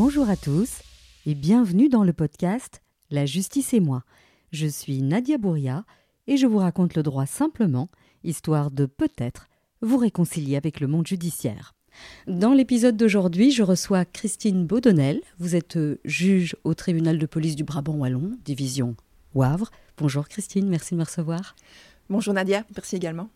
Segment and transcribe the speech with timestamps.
[0.00, 0.82] Bonjour à tous
[1.26, 4.04] et bienvenue dans le podcast La justice et moi.
[4.52, 5.84] Je suis Nadia Bouria
[6.28, 7.88] et je vous raconte le droit simplement,
[8.22, 9.48] histoire de peut-être
[9.82, 11.74] vous réconcilier avec le monde judiciaire.
[12.28, 15.20] Dans l'épisode d'aujourd'hui, je reçois Christine Baudonnel.
[15.40, 18.94] Vous êtes euh, juge au tribunal de police du Brabant Wallon, division
[19.34, 19.72] Wavre.
[19.96, 21.56] Bonjour Christine, merci de me recevoir.
[22.10, 23.28] Bonjour Nadia, merci également.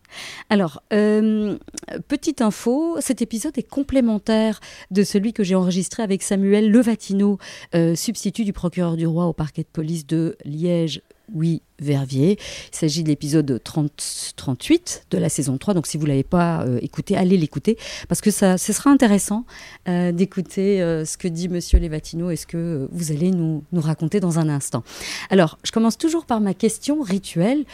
[0.49, 1.59] Alors, euh,
[2.07, 4.59] petite info, cet épisode est complémentaire
[4.89, 7.37] de celui que j'ai enregistré avec Samuel Levatino,
[7.75, 11.03] euh, substitut du procureur du roi au parquet de police de Liège.
[11.35, 12.37] Oui, Verviers.
[12.71, 15.75] Il s'agit de l'épisode 38 de la saison 3.
[15.75, 17.77] Donc, si vous ne l'avez pas euh, écouté, allez l'écouter.
[18.09, 19.45] Parce que ça, ce sera intéressant
[19.85, 24.39] d'écouter ce que dit Monsieur Levatino et ce que vous allez nous, nous raconter dans
[24.39, 24.83] un instant.
[25.29, 27.65] Alors, je commence toujours par ma question rituelle.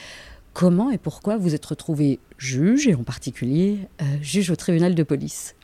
[0.59, 5.03] Comment et pourquoi vous êtes retrouvé juge, et en particulier euh, juge au tribunal de
[5.03, 5.55] police?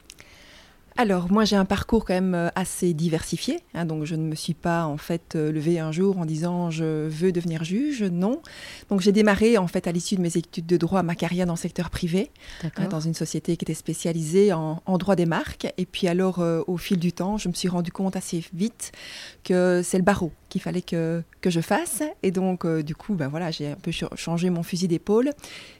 [0.98, 4.36] Alors moi j'ai un parcours quand même euh, assez diversifié, hein, donc je ne me
[4.36, 8.42] suis pas en fait euh, levée un jour en disant je veux devenir juge, non.
[8.90, 11.56] Donc j'ai démarré en fait à l'issue de mes études de droit ma carrière dans
[11.56, 12.32] le secteur privé,
[12.64, 15.68] hein, dans une société qui était spécialisée en, droit des marques.
[15.78, 18.94] Et puis alors euh, au fil du temps, je me suis rendu compte assez vite
[19.44, 22.02] que c'est le barreau qu'il fallait que, que je fasse.
[22.24, 25.32] Et donc du coup ben voilà j'ai un peu changé mon fusil d'épaule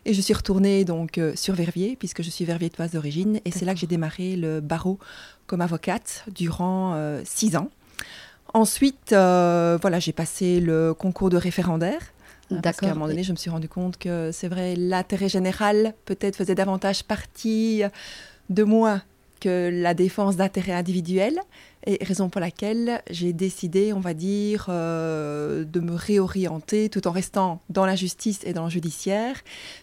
[0.06, 3.74] et je suis retournée donc sur Verviers puisque je suis verviétoise d'origine et c'est là
[3.74, 5.00] que j'ai démarré le barreau
[5.48, 7.70] comme avocate durant euh, six ans.
[8.54, 12.02] Ensuite, euh, voilà, j'ai passé le concours de référendaire.
[12.52, 15.30] Hein, parce qu'à un moment donné, je me suis rendu compte que c'est vrai, l'intérêt
[15.30, 17.82] général peut-être faisait davantage partie
[18.50, 19.02] de moi
[19.42, 21.40] que la défense d'intérêts individuels.
[21.88, 27.12] Et raison pour laquelle j'ai décidé, on va dire, euh, de me réorienter tout en
[27.12, 29.36] restant dans la justice et dans le judiciaire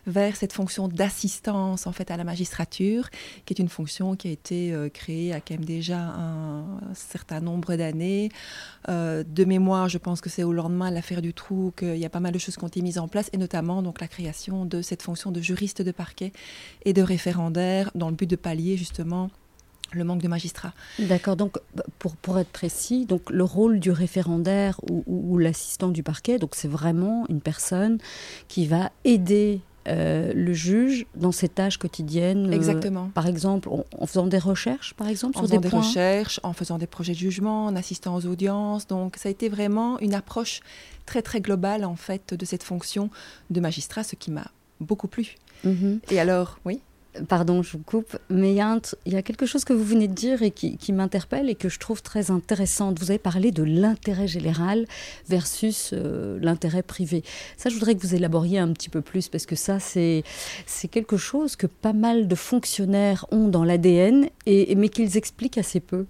[0.08, 3.08] vers cette fonction d'assistance en fait à la magistrature,
[3.44, 6.64] qui est une fonction qui a été euh, créée à quand même déjà un,
[6.94, 8.30] certain nombre d'années.
[8.88, 12.04] Euh, de mémoire, je pense que c'est au lendemain de l'affaire du trou qu'il y
[12.04, 14.08] a pas mal de choses qui ont été mises en place, et notamment donc la
[14.08, 16.32] création de cette fonction de juriste de parquet
[16.84, 19.30] et de référendaire dans le but de pallier justement
[19.94, 20.72] le manque de magistrats.
[20.98, 21.58] D'accord, donc
[21.98, 26.68] pour, pour être précis, donc le rôle du référendaire ou, l'assistant du parquet, donc c'est
[26.68, 27.98] vraiment une personne
[28.48, 32.48] qui va aider euh, le juge dans ses tâches quotidiennes.
[32.48, 33.10] Euh, Exactement.
[33.14, 36.78] par exemple, en, faisant des recherches, par exemple, en sur faisant des, recherches, en faisant
[36.78, 38.86] des projets de jugement, en assistant aux audiences.
[38.86, 40.60] Donc, ça a été vraiment une approche
[41.04, 43.10] très très globale en fait de cette fonction
[43.50, 44.46] de magistrat, ce qui m'a
[44.80, 45.34] beaucoup plu.
[45.64, 46.00] Mhm.
[46.10, 46.80] Et alors, oui?
[47.28, 50.42] Pardon, je vous coupe, mais il y, a quelque chose que vous venez de dire
[50.42, 52.94] et qui, m'interpelle et que je trouve très intéressant.
[52.98, 54.86] Vous avez parlé de l'intérêt général
[55.28, 57.22] versus euh, l'intérêt privé.
[57.58, 60.24] Ça, je voudrais que vous élaboriez un petit peu plus parce que ça, c'est
[60.90, 66.06] quelque chose que pas mal de fonctionnaires ont dans l'ADN, mais qu'ils expliquent assez peu.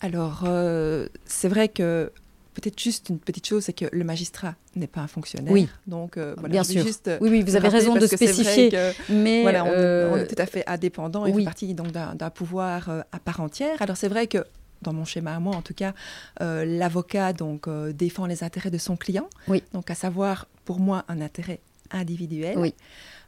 [0.00, 2.12] Alors, euh, c'est vrai que
[2.60, 5.52] Peut-être juste une petite chose, c'est que le magistrat n'est pas un fonctionnaire.
[5.52, 6.82] Oui, donc euh, bien sûr.
[6.82, 8.72] Juste oui, oui, vous avez raison de spécifier.
[9.08, 11.24] mais voilà, on, est tout à fait indépendant.
[11.24, 13.80] Il fait partie donc d'un pouvoir euh, à part entière.
[13.80, 14.44] Alors c'est vrai que
[14.82, 15.94] dans mon schéma à moi, en tout cas,
[16.40, 19.28] euh, l'avocat donc défend les intérêts de son client.
[19.46, 19.62] Oui.
[19.72, 22.58] Donc à savoir pour moi un intérêt individuel.
[22.58, 22.74] Oui.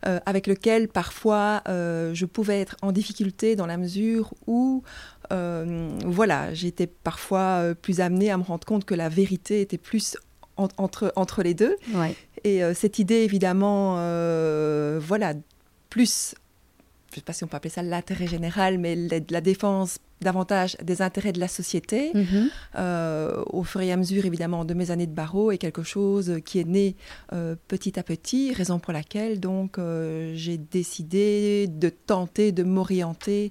[0.02, 4.82] avec lequel parfois je pouvais être en difficulté dans la mesure où
[5.32, 9.78] euh, voilà, j'étais parfois euh, plus amenée à me rendre compte que la vérité était
[9.78, 10.16] plus
[10.56, 11.76] entre, entre les deux.
[12.44, 13.94] Et euh, cette idée, évidemment,
[14.98, 15.34] voilà,
[15.88, 16.34] plus,
[17.10, 18.96] je ne sais pas si on peut appeler ça l'intérêt général, mais
[19.28, 22.50] la défense davantage des intérêts de la société, mhm.
[22.76, 26.40] euh, au fur et à mesure évidemment de mes années de barreau, est quelque chose
[26.44, 26.96] qui est né
[27.32, 33.50] euh, petit à petit, raison pour laquelle donc euh, j'ai décidé de tenter de m'orienter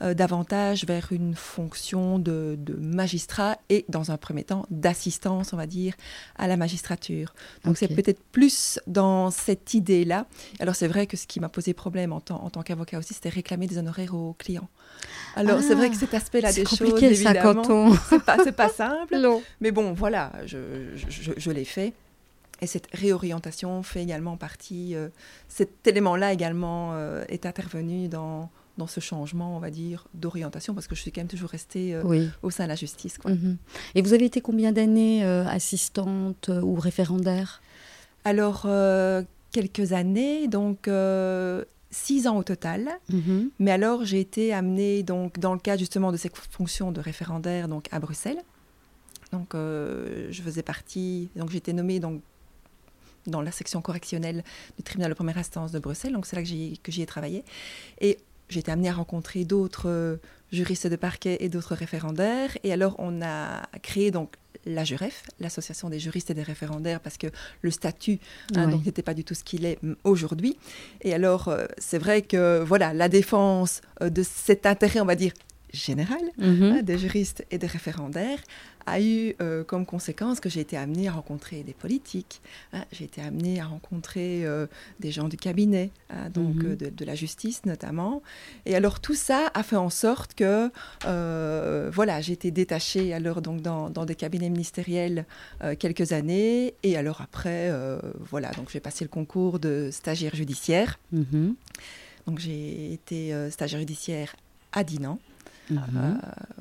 [0.00, 5.94] davantage vers une fonction de, magistrat et dans un premier temps d'assistance, on va dire,
[6.36, 7.34] à la magistrature.
[7.64, 10.26] Donc c'est peut-être plus dans cette idée-là.
[10.60, 13.28] Alors c'est vrai que ce qui m'a posé problème en, en tant qu'avocat aussi, c'était
[13.28, 14.68] réclamer des honoraires aux clients.
[15.36, 19.16] Alors c'est vrai que cet aspect-là des choses, évidemment, c'est pas, pas simple.
[19.60, 20.58] Mais bon, voilà, je,
[20.96, 21.92] je, je l'ai fait.
[22.62, 25.08] Et cette réorientation fait également partie, euh,
[25.48, 28.48] cet élément-là également euh, est intervenu dans,
[28.78, 31.94] dans ce changement, on va dire, d'orientation, parce que je suis quand même toujours restée
[31.94, 33.18] euh, au sein de la justice.
[33.18, 33.32] Quoi.
[33.32, 33.58] Mhm.
[33.94, 37.60] Et vous avez été combien d'années assistante ou référendaire?
[38.24, 38.66] Alors,
[39.52, 40.88] quelques années, donc
[41.96, 42.98] six ans au total.
[43.10, 43.50] Mhm.
[43.58, 47.68] Mais alors, j'ai été amenée, donc, dans le cadre justement de cette fonction de référendaire
[47.68, 48.42] donc, à Bruxelles.
[49.32, 52.20] Donc, euh, je faisais partie, donc j'ai été nommée donc,
[53.26, 54.44] dans la section correctionnelle
[54.76, 56.12] du tribunal de première instance de Bruxelles.
[56.12, 57.44] Donc, c'est là que j'y ai travaillé.
[58.00, 60.20] Et j'ai été amenée à rencontrer d'autres
[60.52, 62.56] juristes de parquet et d'autres référendaires.
[62.62, 64.34] Et alors, on a créé donc
[64.66, 67.28] la JUREF, l'association des juristes et des référendaires, parce que
[67.62, 68.18] le statut
[68.54, 70.58] hein, n'était pas du tout ce qu'il est aujourd'hui.
[71.02, 75.14] Et alors, euh, c'est vrai que voilà, la défense euh, de cet intérêt, on va
[75.14, 75.32] dire,
[75.72, 76.62] général mhm.
[76.62, 78.40] hein, des juristes et des référendaires
[78.86, 82.40] a eu euh, comme conséquence que j'ai été amenée à rencontrer des politiques,
[82.72, 82.84] hein.
[82.92, 84.66] j'ai été amenée à rencontrer euh,
[85.00, 86.78] des gens du cabinet, hein, donc mhm.
[86.80, 88.22] euh, de, la justice notamment.
[88.64, 90.70] Et alors tout ça a fait en sorte que
[91.90, 95.24] voilà, j'ai été détachée alors donc dans, des cabinets ministériels
[95.78, 97.72] quelques années et alors après
[98.20, 100.98] voilà donc j'ai passé le concours de stagiaire judiciaire.
[101.12, 101.54] Mhm.
[102.26, 104.36] Donc j'ai été stagiaire judiciaire
[104.72, 105.18] à Dinan.
[105.70, 105.80] Mhm.
[105.96, 106.12] Euh,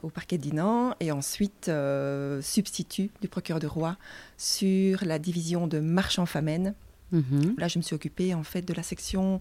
[0.04, 3.98] au parquet d'Inan et ensuite euh, substitut du procureur de roi
[4.38, 6.74] sur la division de Marchand-Famenne.
[7.12, 7.56] Mhm.
[7.58, 9.40] Là, je me suis occupée en fait de la section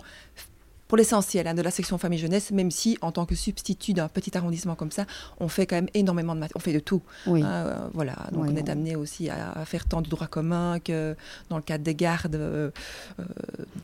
[0.88, 4.08] pour l'essentiel hein, de la section famille jeunesse, même si en tant que substitut d'un
[4.08, 5.06] petit arrondissement comme ça,
[5.40, 7.02] on fait quand même énormément de on fait de tout.
[7.26, 11.16] Hein, euh, voilà, donc on est amené aussi à, faire tant de droit commun que
[11.48, 12.70] dans le cadre des gardes, euh,
[13.18, 13.24] euh,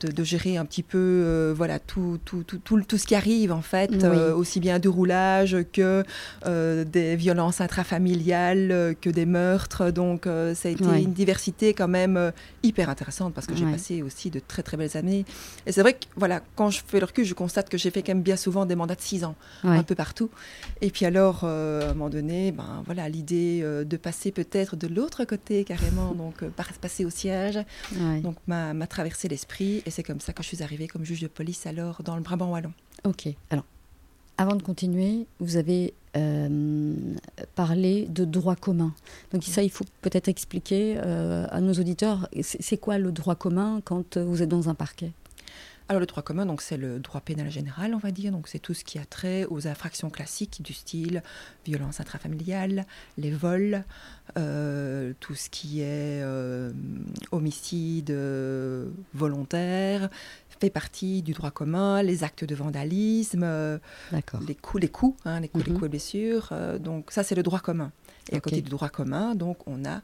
[0.01, 3.63] de, gérer un petit peu, voilà, tout tout, tout, tout, tout, ce qui arrive en
[3.63, 6.05] fait, aussi bien du roulage que
[6.45, 9.91] des violences intrafamiliales, que des meurtres.
[9.91, 12.33] Donc ça a été une diversité quand même
[12.63, 15.25] hyper intéressante parce que j'ai passé aussi de très très belles années.
[15.67, 18.03] Et c'est vrai que voilà, quand je fais le recul, je constate que j'ai fait
[18.03, 19.35] quand même bien souvent des mandats de 6 ans,
[19.65, 20.31] un peu partout.
[20.81, 24.77] Et puis alors, euh, à un moment donné, ben, voilà, l'idée euh, de passer peut-être
[24.77, 26.51] de l'autre côté carrément, donc euh,
[26.81, 27.59] passer au siège,
[28.23, 29.83] donc m'a traversé l'esprit.
[29.87, 32.23] Et c'est comme ça que je suis arrivée comme juge de police alors dans le
[32.23, 32.73] Brabant Wallon.
[33.05, 33.65] Ok, alors
[34.37, 35.95] avant de continuer, vous avez
[37.55, 38.95] parlé de droit commun.
[39.33, 44.17] Donc ça, il faut peut-être expliquer à nos auditeurs, c'est quoi le droit commun quand
[44.17, 45.13] vous êtes dans un parquet?
[45.91, 48.31] Alors le droit commun, donc c'est le droit pénal général, on va dire.
[48.31, 51.21] Donc c'est tout ce qui a trait aux infractions classiques du style
[51.67, 52.87] violence intrafamiliale,
[53.19, 53.83] les vols,
[54.39, 56.71] euh, tout ce qui est euh,
[57.33, 60.11] homicide euh, volontaire
[60.61, 63.81] fait partie du droit commun, les actes de vandalisme,
[64.13, 65.77] les coups, les coups, hein, les coups, les mhm.
[65.77, 66.53] coups et blessures.
[66.79, 67.91] donc ça c'est le droit commun.
[68.31, 70.03] Et à côté du droit commun, donc on a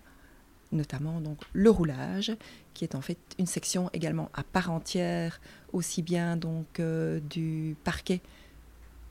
[0.72, 2.32] notamment donc le roulage,
[2.76, 5.40] qui est en fait une section également à part entière,
[5.72, 8.20] aussi bien donc euh, du parquet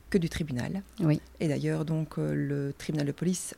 [0.08, 0.82] que du tribunal.
[1.00, 1.20] Oui.
[1.40, 3.56] Et d'ailleurs donc euh, le tribunal de police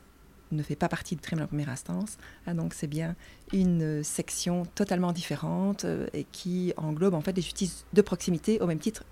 [0.51, 2.17] ne fait pas partie du tribunal de première instance,
[2.47, 3.15] hein, donc c'est bien
[3.53, 8.65] une section totalement différente euh, et qui englobe en fait des justices de proximité au
[8.65, 9.03] même titre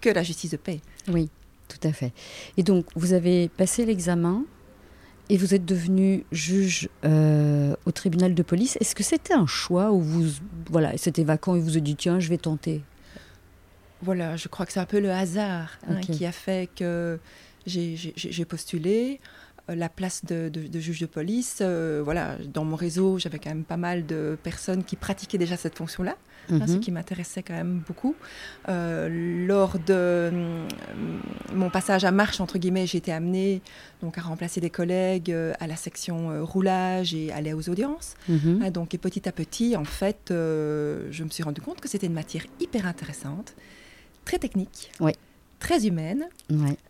[0.00, 0.80] que la justice de paix.
[1.08, 1.30] Oui,
[1.66, 2.12] tout à fait.
[2.56, 4.44] Et donc vous avez passé l'examen
[5.28, 8.76] et vous êtes devenu juge euh, au tribunal de police.
[8.80, 10.26] Est-ce que c'était un choix ou vous,
[10.70, 12.82] voilà, c'était vacant et vous avez dit tiens, je vais tenter?
[14.02, 17.18] Voilà, je crois que c'est un peu le hasard hein, qui a fait que
[17.66, 19.20] j'ai postulé
[19.68, 21.58] euh, la place de, juge de police.
[21.60, 25.56] Euh, voilà, dans mon réseau, j'avais quand même pas mal de personnes qui pratiquaient déjà
[25.56, 26.16] cette fonction-là.
[26.50, 26.80] Hein, ce mhm.
[26.80, 28.14] qui m'intéressait quand même beaucoup.
[28.68, 30.66] Euh, lors de euh,
[31.52, 33.60] mon passage à marche, entre guillemets, j'ai été amenée
[34.02, 38.14] donc, à remplacer des collègues euh, à la section roulage et aller aux audiences.
[38.28, 38.70] Mhm.
[38.70, 42.14] Donc, et petit à petit, en fait, je me suis rendu compte que c'était une
[42.14, 43.54] matière hyper intéressante,
[44.24, 44.90] très technique.
[45.00, 45.12] Oui
[45.58, 46.28] très humaine.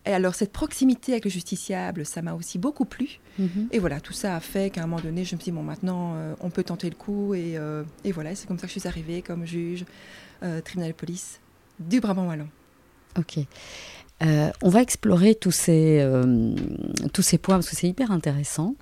[0.05, 3.19] Et alors cette proximité avec le justiciable, ça m'a aussi beaucoup plu.
[3.37, 3.69] Mhm.
[3.71, 5.63] Et voilà, tout ça a fait qu'à un moment donné, je me suis dit, bon,
[5.63, 7.33] maintenant, euh, on peut tenter le coup.
[7.33, 9.85] Et, euh, et voilà, c'est comme ça que je suis arrivée comme juge
[10.43, 11.39] euh, tribunal de police
[11.79, 12.47] du Brabant Wallon.
[13.17, 13.39] Ok.
[14.21, 16.05] on va explorer tous ces,
[17.13, 18.75] tous ces points parce que c'est hyper intéressant.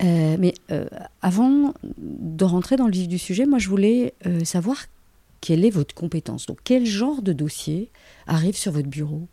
[0.00, 0.54] mais
[1.22, 4.76] avant de rentrer dans le vif du sujet, moi je voulais savoir
[5.40, 6.46] quelle est votre compétence.
[6.46, 7.90] Donc quel genre de dossier
[8.26, 9.28] arrive sur votre bureau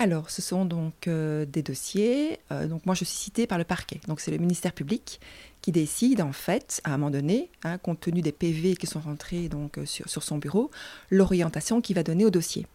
[0.00, 2.38] alors, ce sont donc euh, des dossiers.
[2.52, 4.00] Euh, donc, moi, je suis citée par le parquet.
[4.06, 5.20] Donc, c'est le ministère public
[5.60, 9.00] qui décide, en fait, à un moment donné, hein, compte tenu des PV qui sont
[9.00, 10.70] rentrés donc euh, sur, son bureau,
[11.10, 12.66] l'orientation qu'il va donner au dossier.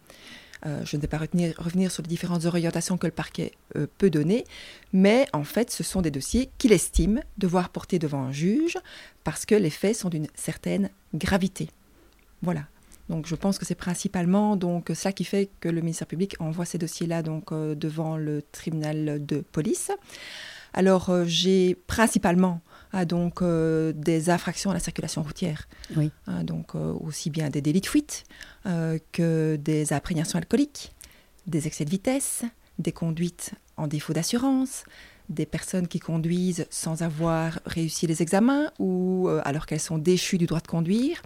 [0.64, 3.52] je ne vais pas revenir sur les différentes orientations que le parquet
[3.98, 4.44] peut donner,
[4.92, 8.78] mais en fait, ce sont des dossiers qu'il estime devoir porter devant un juge
[9.24, 11.68] parce que les faits sont d'une certaine gravité.
[12.44, 12.66] Voilà.
[13.08, 16.64] Donc je pense que c'est principalement donc ça qui fait que le ministère public envoie
[16.64, 19.90] ces dossiers-là donc euh, devant le tribunal de police.
[20.72, 22.60] Alors euh, j'ai principalement
[22.92, 25.68] ah, donc euh, des infractions à la circulation routière.
[25.96, 26.10] Oui.
[26.26, 28.24] Ah, donc aussi bien des délits de fuite
[29.12, 30.92] que des imprégnations alcooliques,
[31.46, 32.44] des excès de vitesse,
[32.78, 34.84] des conduites en défaut d'assurance,
[35.30, 40.36] des personnes qui conduisent sans avoir réussi les examens ou euh, alors qu'elles sont déchues
[40.36, 41.22] du droit de conduire.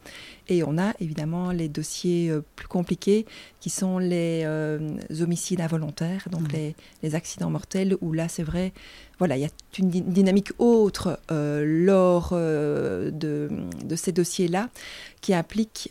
[0.48, 3.26] Et on a évidemment les dossiers euh, plus compliqués
[3.60, 6.72] qui sont les euh, homicides involontaires, donc mmh.
[7.02, 8.72] les, accidents mortels, où là c'est vrai,
[9.18, 14.68] voilà, il y a une dynamique autre lors de, de, ces dossiers-là
[15.20, 15.90] qui implique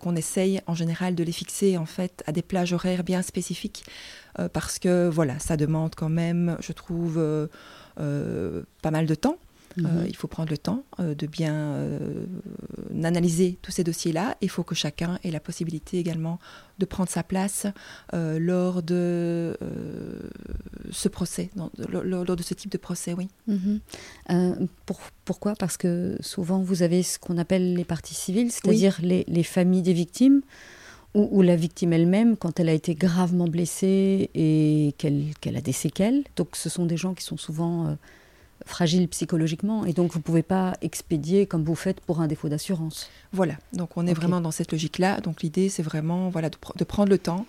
[0.00, 3.84] qu'on essaye en général de les fixer en fait à des plages horaires bien spécifiques
[4.38, 7.46] euh, parce que voilà, ça demande quand même, je trouve, euh,
[8.00, 9.38] euh, pas mal de temps.
[9.76, 10.06] Mhm.
[10.08, 11.76] il faut prendre le temps de bien
[13.04, 14.34] analyser tous ces dossiers-là.
[14.40, 16.40] Il faut que chacun ait la possibilité également
[16.78, 17.66] de prendre sa place
[18.12, 19.56] lors de
[20.90, 21.50] ce procès,
[21.86, 23.28] lors, de ce type de procès, oui.
[23.46, 24.68] Mhm.
[25.24, 25.54] pourquoi?
[25.54, 29.82] Parce que souvent, vous avez ce qu'on appelle les parties civiles, c'est-à-dire les, les, familles
[29.82, 30.40] des victimes
[31.14, 36.24] ou, la victime elle-même, quand elle a été gravement blessée et qu'elle a des séquelles.
[36.36, 37.96] Donc ce sont des gens qui sont souvent
[38.66, 42.48] fragiles psychologiquement et donc vous ne pouvez pas expédier comme vous faites pour un défaut
[42.48, 43.08] d'assurance.
[43.32, 45.20] Voilà, donc on est vraiment dans cette logique-là.
[45.20, 47.46] Donc l'idée c'est vraiment voilà, de, prendre le temps.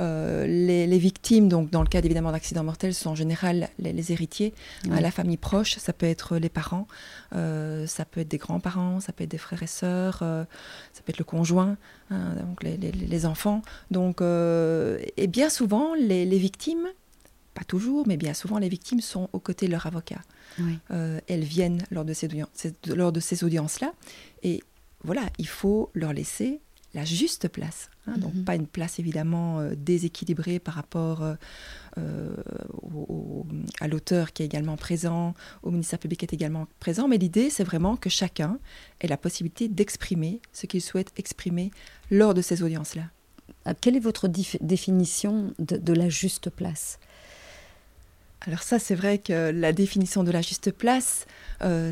[0.00, 4.54] Euh, les, victimes, donc dans le cas évidemment d'accidents mortels, sont en général les, héritiers,
[4.88, 6.86] la famille proche, ça peut être les parents,
[7.34, 10.44] euh, ça peut être des grands-parents, ça peut être des frères et sœurs, euh,
[10.92, 11.76] ça peut être le conjoint,
[12.10, 13.62] hein, donc les, enfants.
[13.90, 16.86] Donc, et bien souvent, les, victimes,
[17.58, 20.20] pas toujours, mais bien souvent, les victimes sont aux côtés de leur avocat.
[20.88, 22.28] elles viennent lors de ces,
[22.86, 23.92] lors de ces audiences-là,
[24.42, 24.62] et
[25.04, 26.60] voilà, il faut leur laisser
[26.94, 27.90] la juste place.
[28.06, 28.44] Hein, donc mhm.
[28.44, 31.34] pas une place évidemment euh, déséquilibrée par rapport euh,
[31.98, 32.34] euh,
[33.80, 37.50] à l'auteur qui est également présent, au ministère public qui est également présent, mais l'idée
[37.50, 38.58] c'est vraiment que chacun
[39.00, 41.70] ait la possibilité d'exprimer ce qu'il souhaite exprimer
[42.10, 43.04] lors de ces audiences-là.
[43.80, 46.98] Quelle est votre définition de, la juste place?
[48.46, 51.26] Alors ça, c'est vrai que la définition de la juste place,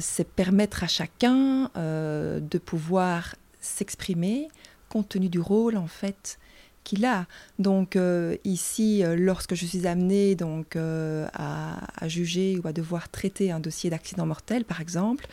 [0.00, 4.48] c'est permettre à chacun de pouvoir s'exprimer,
[4.88, 6.38] compte tenu du rôle en fait
[6.86, 7.26] qu'il a.
[7.58, 13.08] Donc euh, ici, euh, lorsque je suis amenée donc euh, à, juger ou à devoir
[13.08, 15.26] traiter un dossier d'accident mortel, par exemple,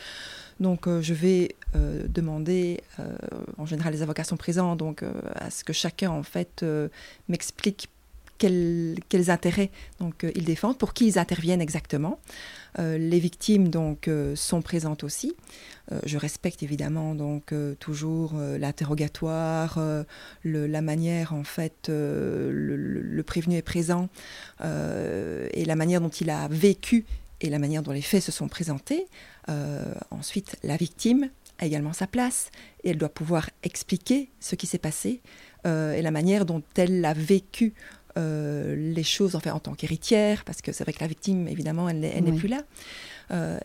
[0.60, 2.80] donc je vais demander,
[3.58, 5.02] en général les avocats sont présents, donc
[5.34, 6.64] à ce que chacun en fait
[7.28, 7.88] m'explique
[8.38, 8.96] quels,
[9.28, 12.18] intérêts donc ils défendent, pour qui ils interviennent exactement.
[12.78, 15.34] les victimes donc sont présentes aussi.
[15.92, 19.78] Euh, je respecte évidemment donc euh, toujours euh, l'interrogatoire,
[20.44, 24.08] la manière en fait le, prévenu est présent
[24.62, 27.04] et la manière dont il a vécu
[27.40, 29.06] et la manière dont les faits se sont présentés.
[30.10, 32.50] ensuite, la victime a également sa place
[32.82, 35.20] et elle doit pouvoir expliquer ce qui s'est passé
[35.64, 37.74] et la manière dont elle a vécu
[38.16, 41.88] les choses en, fait, en tant qu'héritière, parce que c'est vrai que la victime, évidemment,
[41.88, 42.62] elle, n'est plus là.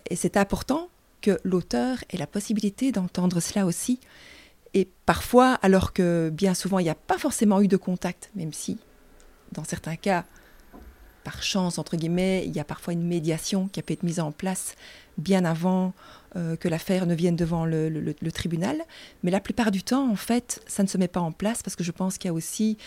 [0.10, 0.89] et c'est important
[1.22, 4.00] que l'auteur ait la possibilité d'entendre cela aussi.
[4.74, 8.53] Et parfois, alors que bien souvent, il n'y a pas forcément eu de contact, même
[8.53, 8.77] si,
[9.51, 10.25] dans certains cas,
[11.24, 14.20] par chance, entre guillemets, il y a parfois une médiation qui a pu être mise
[14.20, 14.75] en place
[15.18, 15.94] bien avant
[16.36, 18.77] euh, que l'affaire ne vienne devant le, tribunal.
[19.24, 21.75] Mais la plupart du temps, en fait, ça ne se met pas en place parce
[21.75, 22.77] que je pense qu'il y a aussi,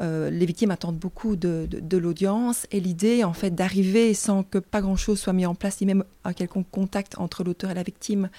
[0.00, 1.66] euh, les victimes attendent beaucoup de,
[1.96, 5.86] l'audience et l'idée, en fait, d'arriver sans que pas grand-chose soit mis en place, ni
[5.88, 8.30] même un quelconque contact entre l'auteur et la victime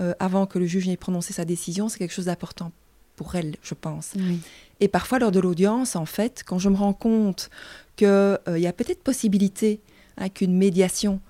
[0.00, 2.72] euh, avant que le juge n'ait prononcé sa décision, c'est quelque chose d'important
[3.14, 4.14] pour elle, je pense.
[4.80, 7.48] Et parfois, lors de l'audience, en fait, quand je me rends compte
[7.94, 9.80] qu'il y a peut-être possibilité
[10.16, 11.20] hein, qu'une médiation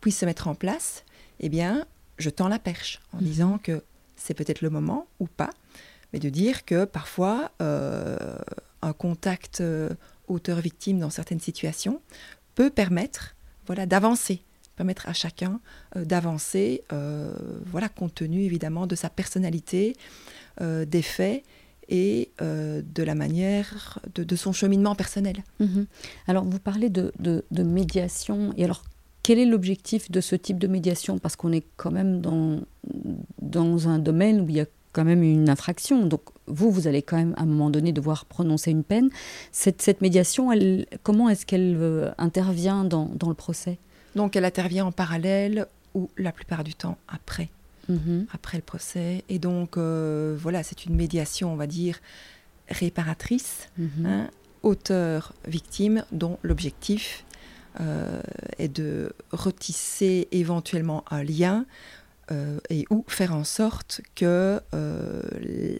[0.00, 1.04] puisse se mettre en place,
[1.40, 1.86] eh bien,
[2.18, 3.24] je tends la perche en mhm.
[3.24, 3.82] disant que
[4.16, 5.50] c'est peut-être le moment ou pas,
[6.12, 8.38] mais de dire que parfois euh,
[8.82, 9.90] un contact euh,
[10.26, 12.00] auteur-victime dans certaines situations
[12.54, 14.42] peut permettre voilà, d'avancer,
[14.76, 15.60] permettre à chacun
[15.96, 16.82] euh, d'avancer,
[17.66, 19.96] voilà, compte tenu évidemment de sa personnalité,
[20.60, 21.44] des faits
[21.88, 25.44] et de la manière de, son cheminement personnel.
[25.60, 25.86] Mhm.
[26.26, 28.82] Alors vous parlez de, de, de, médiation, et alors
[29.28, 31.18] quel est l'objectif de ce type de médiation?
[31.18, 32.60] Parce qu'on est quand même dans,
[33.42, 36.06] dans un domaine où il y a quand même une infraction.
[36.06, 39.10] Donc vous, vous allez quand même à un moment donné devoir prononcer une peine.
[39.52, 43.76] Cette, cette médiation, elle, comment est-ce qu'elle euh, intervient dans, dans, le procès?
[44.16, 47.50] Donc elle intervient en parallèle ou la plupart du temps après,
[47.90, 48.28] mm-hmm.
[48.32, 49.24] après le procès.
[49.28, 51.98] Et donc euh, voilà, c'est une médiation, on va dire,
[52.70, 54.06] réparatrice, mm-hmm.
[54.06, 54.30] hein,
[54.62, 57.26] auteur-victime, dont l'objectif
[57.80, 58.20] euh,
[58.58, 61.64] et de retisser éventuellement un lien
[62.32, 65.22] euh, et ou faire en sorte que euh,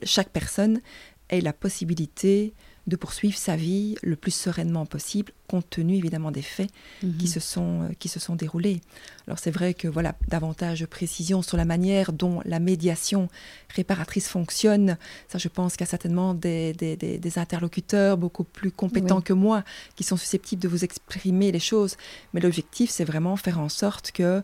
[0.04, 0.80] chaque personne
[1.28, 2.54] ait la possibilité
[2.88, 7.26] de poursuivre sa vie le plus sereinement possible, compte tenu évidemment des faits qui, Mhm.
[7.26, 8.80] se sont, euh, qui se sont déroulés.
[9.26, 13.28] Alors c'est vrai que voilà, davantage de précisions sur la manière dont la médiation
[13.74, 14.96] réparatrice fonctionne,
[15.28, 19.18] ça je pense qu'il y a certainement des, des- des- des interlocuteurs beaucoup plus compétents
[19.18, 19.22] Oui.
[19.22, 19.64] que moi
[19.94, 21.96] qui sont susceptibles de vous exprimer les choses.
[22.32, 24.42] Mais l'objectif c'est vraiment faire en sorte que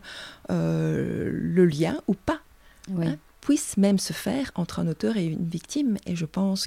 [0.51, 2.39] euh, le lien ou pas
[2.89, 3.07] Oui.
[3.07, 5.97] hein, puisse même se faire entre un auteur et une victime.
[6.07, 6.65] Et je pense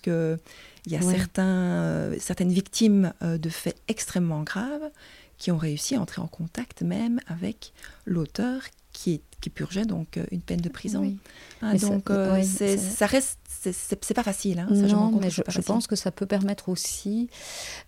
[0.88, 1.16] qu'il y a Ouais.
[1.16, 4.90] certains, euh, certaines victimes euh, de faits extrêmement graves
[5.38, 7.73] qui ont réussi à entrer en contact même avec
[8.07, 11.00] l'auteur qui, est- qui purgeait donc euh, une peine de prison.
[11.02, 11.18] Oui.
[11.78, 14.59] Ça- donc euh, ouais, c'est- ça- ça reste, c'est- pas facile.
[14.61, 17.29] hein, ça, je non, compte mais je, je pense que ça peut permettre aussi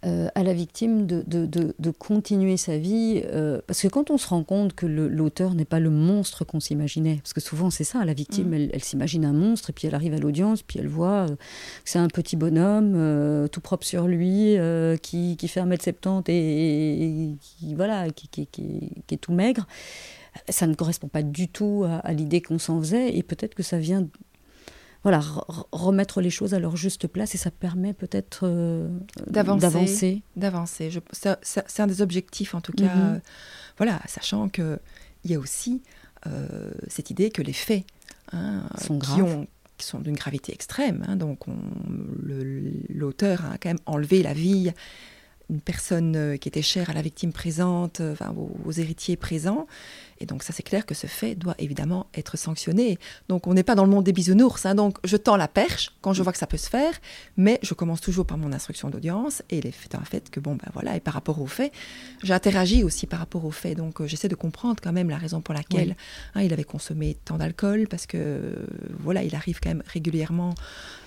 [0.05, 3.23] euh, à la victime de, de- de- de continuer sa vie.
[3.27, 6.61] euh, parce que quand on se rend compte que l'auteur n'est pas le monstre qu'on
[6.61, 8.55] s'imaginait, parce que souvent c'est ça, la victime, Mm.
[8.55, 11.37] elle, elle s'imagine un monstre, et puis elle arrive à l'audience, puis elle voit euh,
[11.37, 11.37] que
[11.85, 14.57] c'est un petit bonhomme, euh, tout propre sur lui,
[15.03, 16.33] qui, qui fait 1m70 et,
[17.31, 19.67] et qui, voilà, qui, qui- qui- qui est tout maigre.
[20.49, 23.63] Ça ne correspond pas du tout à, à l'idée qu'on s'en faisait, et peut-être que
[23.63, 24.07] ça vient
[25.03, 28.89] voilà, re- remettre les choses à leur juste place et ça permet peut-être euh,
[29.27, 30.23] D'avancer.
[30.37, 30.91] d'avancer.
[31.43, 32.95] C'est un des objectifs, en tout cas.
[32.95, 33.21] Mhm.
[33.79, 34.79] voilà, sachant qu'il
[35.25, 35.83] y a aussi
[36.27, 37.85] euh, cette idée que les faits
[38.33, 39.23] hein, Sont qui, graves.
[39.23, 39.47] ont,
[39.79, 41.41] qui sont d'une gravité extrême, hein, donc
[42.89, 44.71] l'auteur a quand même enlevé la vie
[45.51, 49.17] une personne euh, qui était chère à la victime présente, euh, enfin, aux, aux héritiers
[49.17, 49.67] présents.
[50.23, 52.99] Et donc ça c'est clair que ce fait doit évidemment être sanctionné.
[53.29, 54.67] Donc on n'est pas dans le monde des bisounours.
[54.67, 54.75] hein.
[54.75, 56.93] donc je tends la perche quand je vois que ça peut se faire,
[57.39, 60.55] mais je commence toujours par mon instruction d'audience et les faits un fait que bon
[60.57, 61.73] ben voilà et par rapport aux faits,
[62.23, 63.79] j'interagis aussi par rapport aux faits.
[63.79, 65.95] Donc euh, j'essaie de comprendre quand même la raison pour laquelle Oui.
[66.35, 68.67] hein, il avait consommé tant d'alcool parce que euh,
[68.99, 70.55] voilà il arrive quand même régulièrement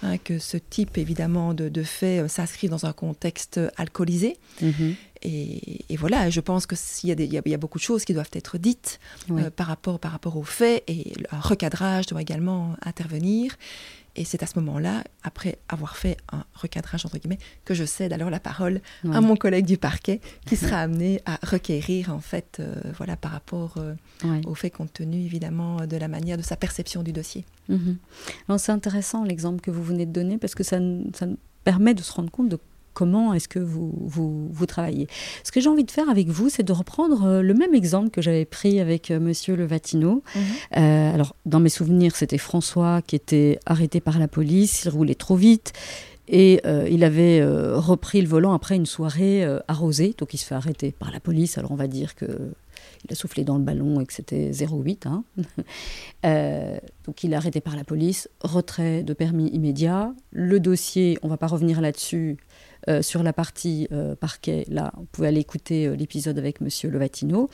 [0.02, 4.33] hein, que ce type évidemment de, de faits euh, s'inscrive dans un contexte alcoolisé.
[4.62, 4.96] Mhm.
[5.26, 7.58] Et, et voilà, je pense que s'il y, a des- y a- il y a
[7.58, 9.00] beaucoup de choses qui doivent être dites
[9.30, 9.42] Oui.
[9.44, 13.56] euh, par, rapport, par rapport aux faits, et un recadrage doit également intervenir.
[14.16, 18.14] Et c'est à ce moment-là, après avoir fait un recadrage, entre guillemets, que je cède
[18.14, 19.16] alors la parole Ouais.
[19.16, 23.32] à mon collègue du parquet, qui sera amené à requérir, en fait, euh, voilà, par
[23.32, 24.42] rapport euh, Ouais.
[24.46, 27.44] aux faits, compte tenu, évidemment, de la manière, de sa perception du dossier.
[27.70, 30.78] Alors, C'est intéressant l'exemple que vous venez de donner parce que ça,
[31.16, 31.26] ça
[31.64, 32.60] permet de se rendre compte de
[32.94, 35.08] comment est-ce que vous, vous, vous travaillez?
[35.44, 38.10] Ce que j'ai envie de faire avec vous, c'est de reprendre euh, le même exemple
[38.10, 40.24] que j'avais pris avec euh, Monsieur Le Vatino.
[40.78, 45.16] Euh, alors, dans mes souvenirs, c'était François qui était arrêté par la police, il roulait
[45.16, 45.74] trop vite.
[46.30, 50.46] Et euh, il avait euh, repris le volant après une soirée arrosée, donc il se
[50.46, 51.58] fait arrêter par la police.
[51.58, 52.54] Alors on va dire que
[53.06, 55.08] il a soufflé dans le ballon et que c'était 0,8.
[55.08, 55.24] Hein.
[56.26, 60.14] Euh, donc il est arrêté par la police, retrait de permis immédiat.
[60.32, 62.38] Le dossier, on va pas revenir là-dessus,
[62.90, 66.90] euh, sur la partie euh, parquet, là, vous pouvez aller écouter euh, l'épisode avec Monsieur
[66.90, 67.50] Levatino.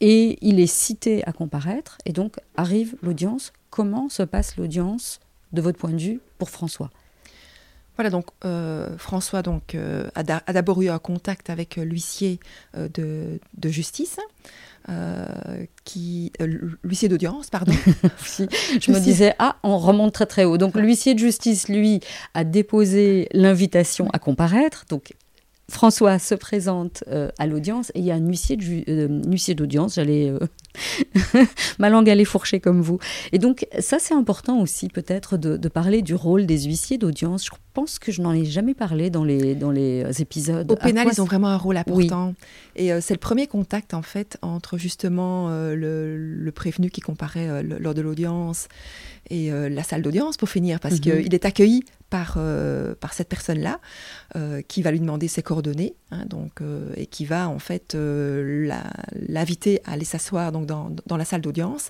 [0.00, 3.52] Et il est cité à comparaître, et donc arrive l'audience.
[3.70, 5.20] Comment se passe l'audience,
[5.52, 6.90] de votre point de vue, pour François?
[7.98, 11.84] Voilà, donc euh, François donc, euh, a d'a- a d'abord eu un contact avec euh,
[11.84, 12.38] l'huissier
[12.76, 14.18] euh, de, de justice,
[15.84, 16.32] qui,
[16.82, 17.72] l'huissier d'audience, pardon.
[18.24, 18.46] Si,
[18.80, 20.56] je me disais, ah, on remonte très très haut.
[20.58, 22.00] Donc l'huissier de justice, lui,
[22.34, 24.84] a déposé l'invitation à comparaître.
[24.88, 25.14] Donc
[25.70, 28.56] François se présente euh, à l'audience et il y a un huissier
[28.88, 30.38] euh, d'audience, j'allais euh,
[31.78, 32.98] ma langue allait fourcher comme vous.
[33.32, 37.44] Et donc ça c'est important aussi peut-être de, de parler du rôle des huissiers d'audience.
[37.44, 40.70] Je pense que je n'en ai jamais parlé dans les dans les épisodes.
[40.72, 42.34] Au pénal, ils ont vraiment un rôle important.
[42.74, 47.62] Et euh, c'est le premier contact, en fait, entre justement le, le prévenu qui comparait
[47.62, 48.68] le- lors de l'audience
[49.30, 51.00] et euh, la salle d'audience, pour finir, parce Mhm.
[51.00, 53.80] qu'il est accueilli par, euh, par cette personne-là,
[54.36, 57.94] euh, qui va lui demander ses coordonnées, hein, donc, euh, et qui va, en fait,
[59.14, 61.88] l'inviter à aller s'asseoir donc, dans, dans la salle d'audience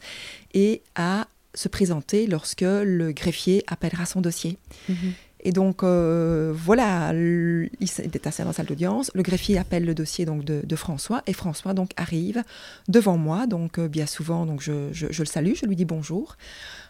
[0.55, 4.59] et à se présenter lorsque le greffier appellera son dossier.
[4.89, 4.97] Mhm.
[5.41, 9.11] Et donc, euh, voilà, il est assis dans la salle d'audience.
[9.15, 11.23] Le greffier appelle le dossier donc, de, François.
[11.27, 12.43] Et François donc, arrive
[12.89, 13.47] devant moi.
[13.47, 16.37] Donc, euh, bien souvent, donc, je, le salue, je lui dis bonjour.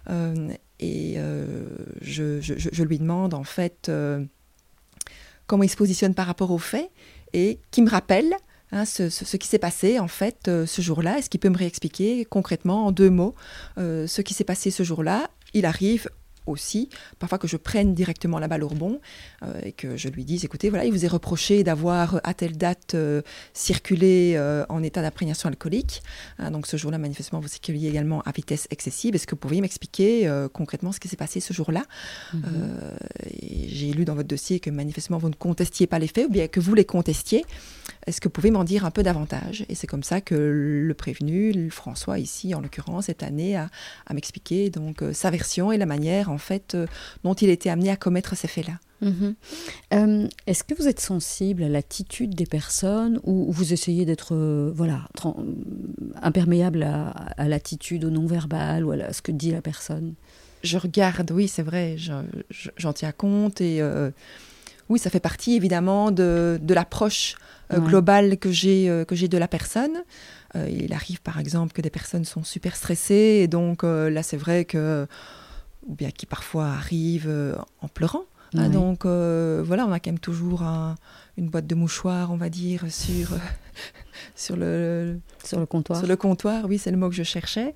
[0.08, 0.48] Euh,
[0.80, 1.16] et
[2.00, 3.90] je, lui demande, en fait,
[5.46, 6.90] comment il se positionne par rapport aux faits
[7.34, 8.32] et qui me rappelle
[8.72, 11.18] hein, ce, qui s'est passé, en fait, ce jour-là.
[11.18, 13.34] Est-ce qu'il peut me réexpliquer concrètement, en deux mots,
[13.76, 15.28] ce qui s'est passé ce jour-là?
[15.52, 16.08] Il arrive
[16.48, 19.00] aussi parfois que je prenne directement la balle au rebond
[19.42, 22.56] euh, et que je lui dise écoutez, voilà, il vous est reproché d'avoir à telle
[22.56, 26.02] date euh, circulé euh, en état d'imprégnation alcoolique.
[26.38, 29.14] Hein, donc ce jour-là, manifestement, vous circuliez également à vitesse excessive.
[29.14, 31.84] Est-ce que vous pourriez m'expliquer concrètement ce qui s'est passé ce jour-là?
[32.34, 32.42] Mhm.
[33.68, 36.48] J'ai lu dans votre dossier que manifestement vous ne contestiez pas les faits ou bien
[36.48, 37.44] que vous les contestiez.
[38.06, 39.64] Est-ce que vous pouvez m'en dire un peu davantage?
[39.68, 43.68] Et c'est comme ça que le prévenu, François ici en l'occurrence, cette année, à,
[44.12, 46.76] m'expliquer donc sa version et la manière en fait
[47.24, 48.78] dont il était amené à commettre ces faits-là.
[49.00, 49.34] Mhm.
[49.94, 54.72] Euh, est-ce que vous êtes sensible à l'attitude des personnes ou vous essayez d'être euh,
[54.74, 55.08] voilà
[56.20, 60.14] imperméable à, l'attitude, au non-verbal ou à ce que dit la personne?
[60.64, 61.96] Je regarde, oui, c'est vrai,
[62.76, 64.10] j'en tiens compte et euh,
[64.88, 67.36] oui, ça fait partie évidemment de, l'approche
[67.72, 70.02] globale que j'ai de la personne.
[70.56, 74.64] il arrive par exemple que des personnes sont super stressées et donc là c'est vrai
[74.64, 75.06] que
[75.88, 78.24] ou bien qui parfois arrivent en pleurant.
[78.56, 80.62] Ah, donc euh, voilà, on a quand même toujours
[81.36, 83.30] une boîte de mouchoirs, on va dire, sur,
[84.34, 85.98] sur, le, sur le comptoir.
[85.98, 87.74] Sur le comptoir, oui, c'est le mot que je cherchais.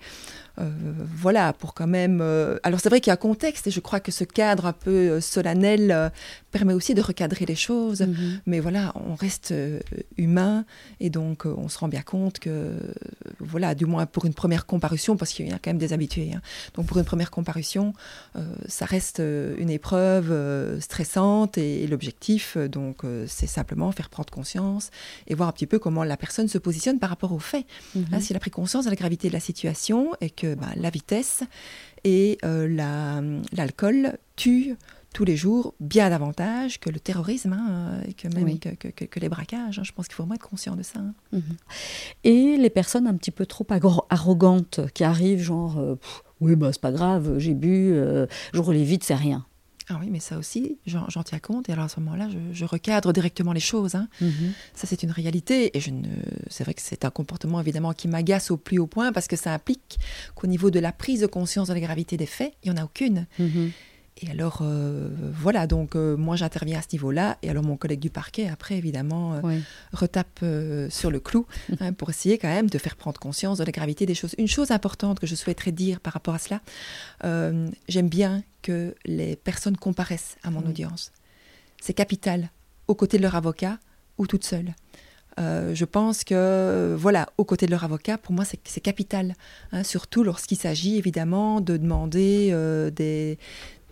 [0.58, 0.70] Euh,
[1.16, 2.20] voilà, pour quand même.
[2.20, 4.66] Euh, alors c'est vrai qu'il y a un contexte et je crois que ce cadre
[4.66, 6.12] un peu euh, solennel
[6.50, 8.02] permet aussi de recadrer les choses.
[8.02, 8.40] Mhm.
[8.46, 9.54] Mais voilà, on reste
[10.16, 10.64] humain
[11.00, 12.72] et donc on se rend bien compte que,
[13.38, 16.32] voilà, du moins pour une première comparution, parce qu'il y a quand même des habitués.
[16.34, 16.42] Hein.
[16.74, 17.94] donc pour une première comparution,
[18.66, 24.90] ça reste une épreuve stressante et, l'objectif, donc, c'est simplement faire prendre conscience
[25.26, 27.64] et voir un petit peu comment la personne se positionne par rapport aux faits.
[27.96, 30.90] Hein, S'il a pris conscience de la gravité de la situation et que bah, la
[30.90, 31.42] vitesse
[32.04, 34.76] et euh, l'alcool tuent
[35.12, 39.78] tous les jours bien davantage que le terrorisme hein, et que même que, les braquages.
[39.78, 39.82] Hein.
[39.84, 41.00] Je pense qu'il faut vraiment être conscient de ça.
[41.00, 41.14] Hein.
[41.32, 41.42] Mhm.
[42.24, 43.66] Et les personnes un petit peu trop
[44.10, 45.96] arrogantes qui arrivent, genre euh,
[46.40, 49.44] oui bah c'est pas grave, j'ai bu, euh, je roulais vite, c'est rien.
[49.88, 51.68] Ah oui, mais ça aussi, j'en tiens compte.
[51.68, 53.94] Et alors à ce moment-là, je, recadre directement les choses.
[53.94, 54.08] Hein.
[54.20, 54.52] Mhm.
[54.74, 55.76] Ça, c'est une réalité.
[55.76, 56.06] Et je ne,
[56.48, 59.36] c'est vrai que c'est un comportement évidemment qui m'agace au plus haut point parce que
[59.36, 59.98] ça implique
[60.34, 62.82] qu'au niveau de la prise de conscience de la gravité des faits, il n'y en
[62.82, 63.26] a aucune.
[63.38, 63.72] Mhm.
[64.18, 68.00] Et alors, euh, voilà, donc euh, moi j'interviens à ce niveau-là, et alors mon collègue
[68.00, 69.58] du parquet, après, évidemment, euh,
[69.92, 70.44] retape
[70.90, 71.46] sur le clou
[71.80, 74.34] hein, pour essayer quand même de faire prendre conscience de la gravité des choses.
[74.38, 76.60] Une chose importante que je souhaiterais dire par rapport à cela,
[77.88, 81.10] j'aime bien que les personnes comparaissent à mon audience.
[81.80, 82.50] C'est capital,
[82.86, 83.78] aux côtés de leur avocat
[84.18, 84.74] ou toute seule.
[85.38, 89.34] je pense que, voilà, aux côtés de leur avocat, pour moi, c'est capital.
[89.72, 92.50] Hein, surtout lorsqu'il s'agit, évidemment, de demander
[92.94, 93.38] des,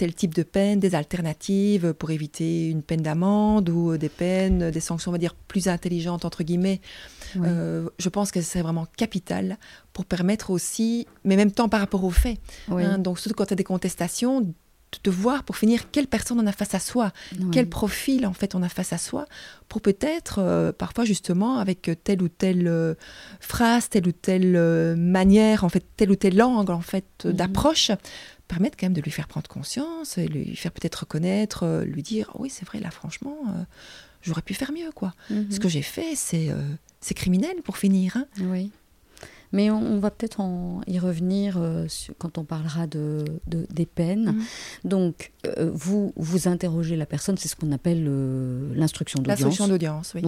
[0.00, 4.80] tel type de peine, des alternatives pour éviter une peine d'amende ou des peines, des
[4.80, 6.80] sanctions, on va dire, plus intelligentes, entre guillemets.
[7.36, 9.58] Euh, je pense que c'est vraiment capital
[9.92, 12.38] pour permettre aussi, mais même temps par rapport aux faits.
[12.70, 14.54] Hein, donc, surtout quand tu as des contestations,
[15.05, 17.12] de voir pour finir quelle personne on a face à soi,
[17.53, 19.26] quel profil en fait on a face à soi,
[19.68, 22.94] pour peut-être euh, parfois justement avec telle ou telle euh,
[23.40, 27.33] phrase, telle ou telle manière, en fait telle ou telle angle en fait mhm.
[27.33, 27.92] d'approche,
[28.50, 32.03] permettre quand même de lui faire prendre conscience, et lui faire peut-être reconnaître, euh, lui
[32.03, 33.62] dire oui c'est vrai là franchement euh,
[34.22, 35.14] j'aurais pu faire mieux quoi.
[35.31, 35.53] Mhm.
[35.53, 36.61] Ce que j'ai fait c'est euh,
[37.00, 38.16] c'est criminel pour finir.
[38.16, 38.26] Hein.
[38.40, 38.72] Oui.
[39.52, 40.40] Mais on, va peut-être
[40.86, 41.60] y revenir
[42.18, 44.32] quand on parlera de, des peines.
[44.32, 44.42] Mhm.
[44.84, 45.32] Donc,
[45.72, 48.04] vous, vous interrogez la personne, c'est ce qu'on appelle
[48.74, 49.40] l'instruction d'audience.
[49.40, 50.22] L'instruction d'audience, oui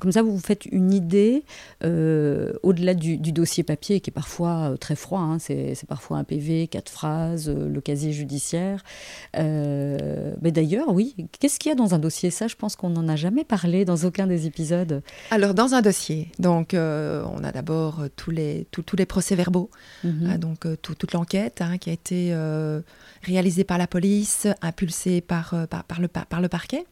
[0.00, 1.44] comme ça, vous vous faites une idée
[1.82, 5.20] euh, au-delà du, dossier papier qui est parfois euh, très froid.
[5.20, 5.38] Hein.
[5.38, 8.82] c'est parfois un PV, quatre phrases, euh, le casier judiciaire.
[9.34, 12.30] mais d'ailleurs, oui, qu'est-ce qu'il y a dans un dossier?
[12.30, 15.02] Ça, je pense qu'on n'en a jamais parlé dans aucun des épisodes.
[15.30, 19.70] Alors, dans un dossier, donc, on a d'abord tous les, tous les procès-verbaux,
[20.04, 20.26] mhm.
[20.26, 22.34] hein, donc toute l'enquête hein, qui a été
[23.22, 26.84] réalisée par la police, impulsée par, par, le, par le parquet.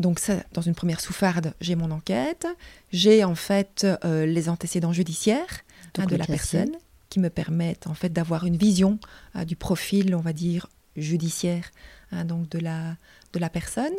[0.00, 2.46] Donc ça, dans une première souffarde, j'ai mon enquête,
[2.90, 5.60] j'ai en fait euh, les antécédents judiciaires
[5.98, 6.72] hein, de la personne
[7.10, 8.98] qui me permettent en fait d'avoir une vision
[9.36, 11.70] euh, du profil, on va dire, judiciaire
[12.12, 12.96] hein, donc de la,
[13.34, 13.92] de la personne.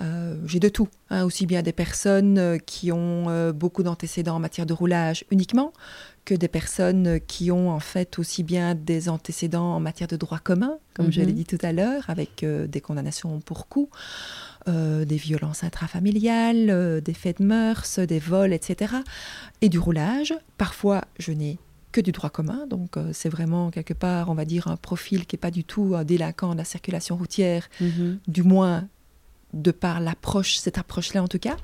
[0.00, 4.64] Euh, j'ai de tout, hein, aussi bien des personnes qui ont beaucoup d'antécédents en matière
[4.64, 5.72] de roulage uniquement,
[6.24, 10.38] que des personnes qui ont en fait aussi bien des antécédents en matière de droit
[10.38, 11.34] commun, comme je l'ai mhm.
[11.34, 13.90] dit tout à l'heure, avec des condamnations pour coups.
[14.68, 18.94] Euh, des violences intrafamiliales, euh, des faits de mœurs, des vols, etc.
[19.60, 20.34] Et du roulage.
[20.56, 21.58] Parfois, je n'ai
[21.90, 25.26] que du droit commun, donc euh, c'est vraiment quelque part, on va dire, un profil
[25.26, 28.18] qui n'est pas du tout un délinquant de la circulation routière, mhm.
[28.28, 28.88] du moins
[29.52, 31.56] de par l'approche, cette approche-là en tout cas.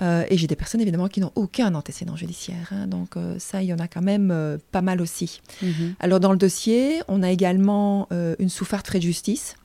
[0.00, 2.68] Euh, et j'ai des personnes évidemment qui n'ont aucun antécédent judiciaire.
[2.72, 2.86] hein.
[2.86, 5.40] donc euh, ça, il y en a quand même euh, pas mal aussi.
[5.62, 5.94] Mhm.
[6.00, 9.56] Alors dans le dossier, on a également une sous-farte frais de justice.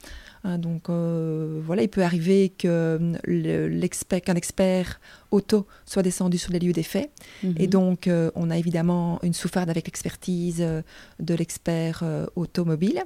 [0.45, 4.99] Hein, donc euh, voilà, il peut arriver que l'expert- qu'un expert
[5.31, 7.09] auto soit descendu sur les lieux des faits.
[7.43, 7.67] Et Mhm.
[7.67, 10.81] donc euh, on a évidemment une sous-farde avec l'expertise euh,
[11.19, 13.03] de l'expert euh, automobile.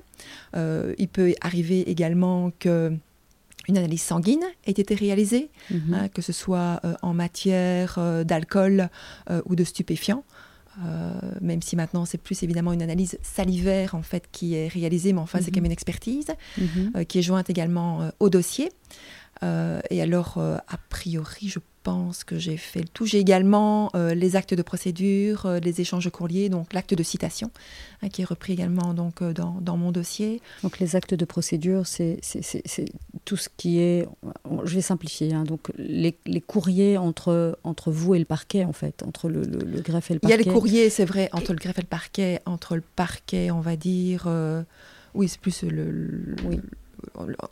[0.56, 2.92] Euh, il peut arriver également que
[3.70, 5.94] une analyse sanguine ait été réalisée, Mhm.
[5.94, 8.90] hein, que ce soit euh, en matière euh, d'alcool
[9.30, 10.24] euh, ou de stupéfiants.
[10.86, 15.12] Euh, même si maintenant c'est plus évidemment une analyse salivaire en fait qui est réalisée,
[15.14, 15.52] mais enfin c'est Mhm.
[15.54, 16.92] quand même une expertise Mhm.
[16.96, 18.70] euh, qui est jointe également euh, au dossier.
[19.92, 23.06] Et alors, a priori, je pense que j'ai fait le tout.
[23.06, 27.04] J'ai également euh, les actes de procédure, euh, les échanges de courrier, donc l'acte de
[27.04, 27.50] citation,
[28.02, 30.42] hein, qui est repris également donc, euh, dans, dans mon dossier.
[30.64, 32.20] Donc les actes de procédure, c'est
[33.24, 34.06] tout ce qui est,
[34.66, 38.74] je vais simplifier, hein, donc les, les courriers entre, entre vous et le parquet en
[38.74, 40.34] fait, entre le, le- le greffe et le Il y parquet.
[40.34, 43.62] a les courriers, c'est vrai, entre le greffe et le parquet, entre le parquet, on
[43.62, 44.28] va dire,
[45.14, 46.58] oui, c'est plus le, le- Oui.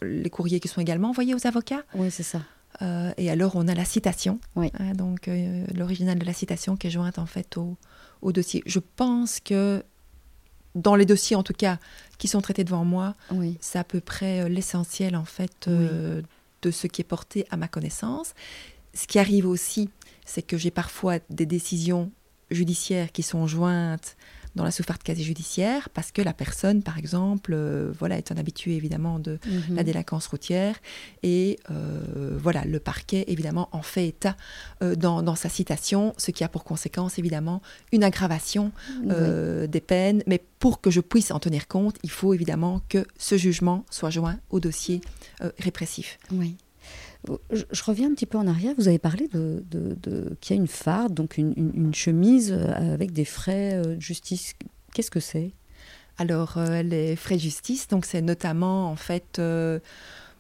[0.02, 1.84] les courriers qui sont également envoyés aux avocats.
[1.96, 2.42] Oui, c'est ça.
[2.82, 4.72] Euh, et alors, on a la citation, Oui.
[4.80, 7.78] hein, donc euh, l'original de la citation qui est jointe en fait au,
[8.22, 8.64] au dossier.
[8.66, 9.84] Je pense que
[10.76, 11.80] dans les dossiers, en tout cas,
[12.18, 13.58] qui sont traités devant moi, Oui.
[13.62, 16.22] c'est à peu près euh, l'essentiel en fait euh,
[16.62, 18.34] de ce qui est porté à ma connaissance.
[18.94, 19.90] Ce qui arrive aussi,
[20.26, 22.12] c'est que j'ai parfois des décisions
[22.52, 24.18] judiciaires qui sont jointes
[24.56, 28.76] dans la sous-farte quasi-judiciaire parce que la personne, par exemple, euh, voilà, est un habitué
[28.76, 29.76] évidemment de Mhm.
[29.76, 30.76] la délinquance routière
[31.24, 34.38] et euh, voilà, le parquet évidemment en fait état
[34.82, 38.72] euh, dans, dans sa citation, ce qui a pour conséquence évidemment une aggravation
[39.04, 39.68] Oui.
[39.68, 40.24] des peines.
[40.28, 44.10] Mais pour que je puisse en tenir compte, il faut évidemment que ce jugement soit
[44.10, 45.02] joint au dossier
[45.60, 46.18] répressif.
[46.32, 46.56] Oui.
[47.52, 48.74] Je, je reviens un petit peu en arrière.
[48.78, 51.94] Vous avez parlé de, de- de- qu'il y a une farde, donc une, une- une
[51.96, 54.54] chemise euh, avec des frais euh, de justice.
[54.94, 55.52] Qu'est-ce que c'est?
[56.18, 59.80] Alors, euh, les frais de justice, donc c'est notamment en fait euh,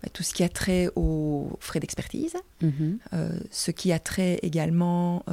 [0.01, 2.97] bah, tout ce qui a trait aux frais d'expertise, Mhm.
[3.13, 5.23] euh, ce qui a trait également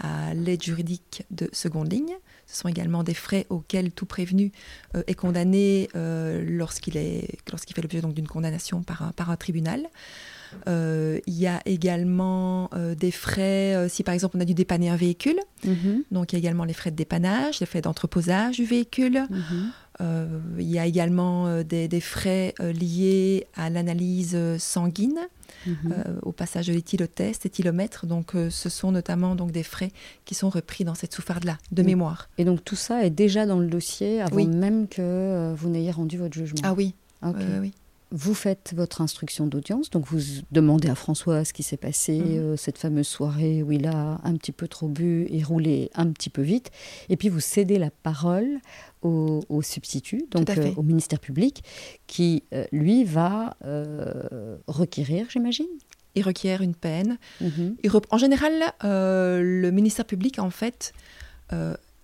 [0.00, 2.14] à l'aide juridique de seconde ligne.
[2.46, 4.52] Ce sont également des frais auxquels tout prévenu
[4.96, 9.36] euh, est condamné euh, lorsqu'il est lorsqu'il fait l'objet d'une condamnation par un, par un
[9.36, 9.86] tribunal.
[10.68, 14.54] Euh, il y a également euh, des frais euh, si par exemple on a dû
[14.54, 15.38] dépanner un véhicule.
[15.64, 16.02] Mhm.
[16.10, 19.24] Donc il y a également les frais de dépannage, les frais d'entreposage du véhicule.
[19.30, 19.70] Mhm.
[20.58, 25.20] Il y a également des, des frais liés à l'analyse sanguine,
[25.66, 26.18] Mhm.
[26.22, 28.04] au passage de l'éthylotest, éthylomètre.
[28.04, 29.92] Donc ce sont notamment donc des frais
[30.24, 31.86] qui sont repris dans cette sous-farde-là, de Oui.
[31.86, 32.28] mémoire.
[32.38, 34.46] Et donc tout ça est déjà dans le dossier avant Oui.
[34.48, 36.60] même que vous n'ayez rendu votre jugement.
[36.64, 37.36] Ah oui, Ok.
[37.38, 37.72] euh, oui.
[38.16, 40.20] Vous faites votre instruction d'audience, donc vous
[40.52, 42.38] demandez à François ce qui s'est passé, Mhm.
[42.38, 46.06] euh, cette fameuse soirée où il a un petit peu trop bu et roulé un
[46.12, 46.70] petit peu vite,
[47.08, 48.60] et puis vous cédez la parole
[49.02, 51.64] au, au substitut, donc euh, au ministère public,
[52.06, 53.56] qui euh, lui va
[54.68, 55.66] requérir, j'imagine?
[56.14, 57.18] Il requiert une peine.
[57.40, 57.74] Mhm.
[57.82, 60.92] Il rep- En général, le ministère public, en fait,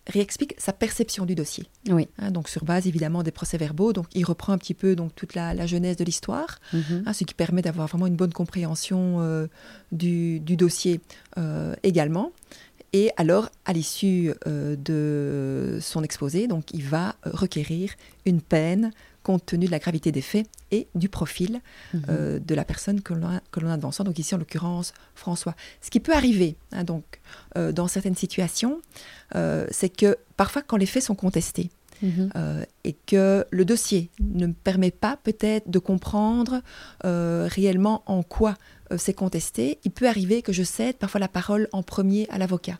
[0.07, 1.65] réexplique sa perception du dossier.
[1.89, 2.09] Oui.
[2.19, 3.93] Hein, donc sur base évidemment des procès-verbaux.
[3.93, 6.59] Donc il reprend un petit peu donc toute la, la genèse de l'histoire.
[6.73, 7.05] Mhm.
[7.07, 9.47] hein, ce qui permet d'avoir vraiment une bonne compréhension euh,
[9.93, 11.01] du, du dossier
[11.39, 12.33] euh, également.
[12.93, 17.93] Et alors, à l'issue euh, de son exposé, donc, il va requérir
[18.27, 18.91] une peine
[19.23, 21.61] compte tenu de la gravité des faits et du profil
[21.95, 22.03] Mhm.
[22.09, 24.39] euh, de la personne que l'on a, que l'on a devant soi, donc ici en
[24.39, 25.55] l'occurrence François.
[25.81, 27.05] Ce qui peut arriver hein, donc,
[27.57, 28.81] euh, dans certaines situations,
[29.35, 31.71] euh, c'est que parfois quand les faits sont contestés,
[32.03, 32.31] Mhm.
[32.35, 36.63] euh, et que le dossier ne me permet pas peut-être de comprendre
[37.05, 38.55] euh, réellement en quoi
[38.91, 42.39] euh, c'est contesté, il peut arriver que je cède parfois la parole en premier à
[42.39, 42.79] l'avocat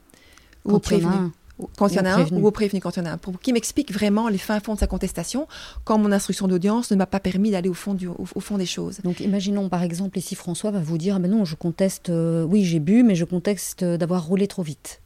[0.65, 1.31] ou au prévenu.
[1.77, 3.19] Quand il y en a un ou au prévenu quand il y en a un,
[3.19, 5.47] pour qu'il m'explique vraiment les fins fonds de sa contestation,
[5.85, 8.59] quand mon instruction d'audience ne m'a pas permis d'aller au fond, du, au, au fond
[8.59, 9.01] des choses.
[9.05, 12.45] Donc imaginons par exemple ici François va vous dire ah ben non je conteste euh,
[12.45, 15.01] oui j'ai bu mais je conteste euh, d'avoir roulé trop vite.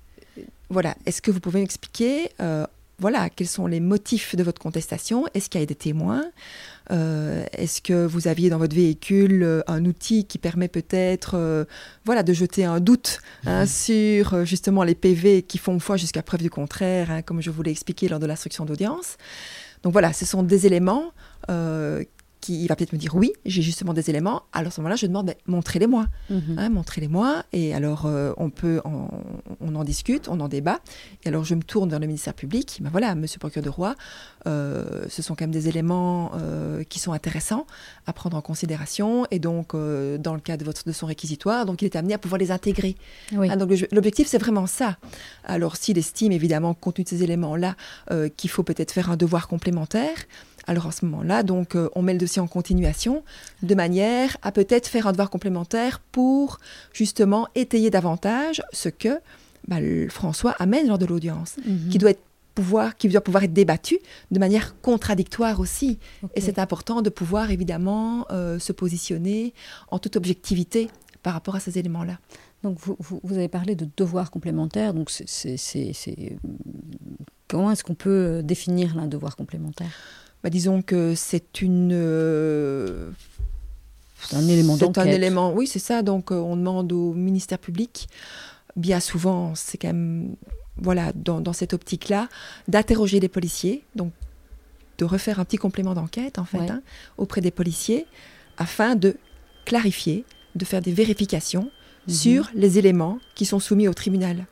[0.71, 2.67] Voilà, est-ce que vous pouvez m'expliquer euh,
[2.99, 5.27] voilà, quels sont les motifs de votre contestation?
[5.35, 6.25] Est-ce qu'il y a des témoins?
[6.91, 11.65] Euh, Est-ce que vous aviez dans votre véhicule euh, un outil qui permet peut-être euh,
[12.05, 16.23] voilà, de jeter un doute hein, sur euh, justement les PV qui font foi jusqu'à
[16.23, 19.17] preuve du contraire, hein, comme je vous l'ai expliqué lors de l'instruction d'audience?
[19.83, 21.13] Donc voilà, ce sont des éléments
[21.51, 22.05] euh,
[22.45, 24.43] qui va peut-être me dire oui, j'ai justement des éléments.
[24.53, 26.07] Alors à ce moment-là, je demande, ben, montrez-les-moi.
[26.29, 26.57] Mhm.
[26.59, 27.43] Hein, montrez-les-moi.
[27.55, 29.09] Et alors, euh, on peut, en-
[29.61, 30.81] on en discute, on en débat.
[31.25, 32.79] Et alors, je me tourne vers le ministère public.
[32.83, 33.95] Ben voilà, monsieur procureur de roi,
[34.47, 37.67] euh, ce sont quand même des éléments euh, qui sont intéressants
[38.07, 39.27] à prendre en considération.
[39.31, 42.19] Et donc, dans le cadre de, votre, de son réquisitoire, donc il est amené à
[42.19, 42.97] pouvoir les intégrer.
[43.33, 43.49] Oui.
[43.51, 44.99] Ah, donc l'objectif, c'est vraiment ça.
[45.45, 47.75] Alors, s'il estime, évidemment, compte tenu de ces éléments-là,
[48.37, 50.17] qu'il faut peut-être faire un devoir complémentaire,
[50.67, 53.23] alors à ce moment-là, donc, euh, on met le dossier en continuation,
[53.63, 56.59] de manière à peut-être faire un devoir complémentaire pour,
[56.93, 59.21] justement, étayer davantage ce que
[59.69, 61.89] bah, le- François amène lors de l'audience, Mhm.
[61.91, 62.23] qui doit être
[62.55, 63.99] pouvoir, qui doit pouvoir être débattu
[64.31, 65.99] de manière contradictoire aussi.
[66.37, 69.53] Et c'est important de pouvoir, évidemment, euh, se positionner
[69.91, 70.89] en toute objectivité
[71.23, 72.19] par rapport à ces éléments-là.
[72.63, 74.95] Donc vous, vous, vous avez parlé de devoirs complémentaires.
[74.95, 76.37] Donc c'est, c'est-
[77.49, 79.91] comment est-ce qu'on peut euh, définir l'un devoir complémentaire?
[80.45, 81.91] Bah, disons que c'est une.
[81.93, 83.11] euh,
[84.21, 85.15] C'est un élément C'est un d'enquête.
[85.15, 86.03] élément, oui, c'est ça.
[86.03, 88.09] Donc, euh, on demande au ministère public,
[88.77, 90.37] bien souvent, c'est quand même,
[90.77, 92.29] voilà, dans, dans cette optique-là,
[92.69, 94.13] d'interroger les policiers, donc
[94.99, 96.71] de refaire un petit complément d'enquête, en fait, Ouais.
[96.71, 96.83] hein,
[97.17, 98.07] auprès des policiers,
[98.59, 99.17] afin de
[99.65, 101.71] clarifier, de faire des vérifications
[102.07, 102.15] Mhm.
[102.15, 104.47] sur les éléments qui sont soumis au tribunal.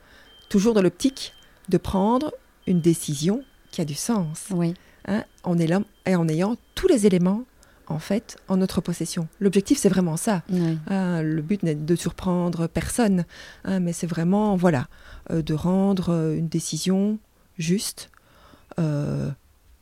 [0.49, 1.33] Toujours dans l'optique
[1.69, 2.33] de prendre
[2.65, 4.73] une décision qui a du sens Oui.
[5.07, 7.43] Hein, en, ayant, et en ayant tous les éléments
[7.87, 9.27] en fait en notre possession.
[9.41, 10.43] L'objectif c'est vraiment ça.
[10.49, 10.77] oui.
[10.87, 13.25] hein, le but n'est de surprendre personne,
[13.65, 14.87] hein, mais c'est vraiment voilà
[15.31, 17.19] euh, de rendre euh, une décision
[17.57, 18.09] juste,
[18.79, 19.29] euh,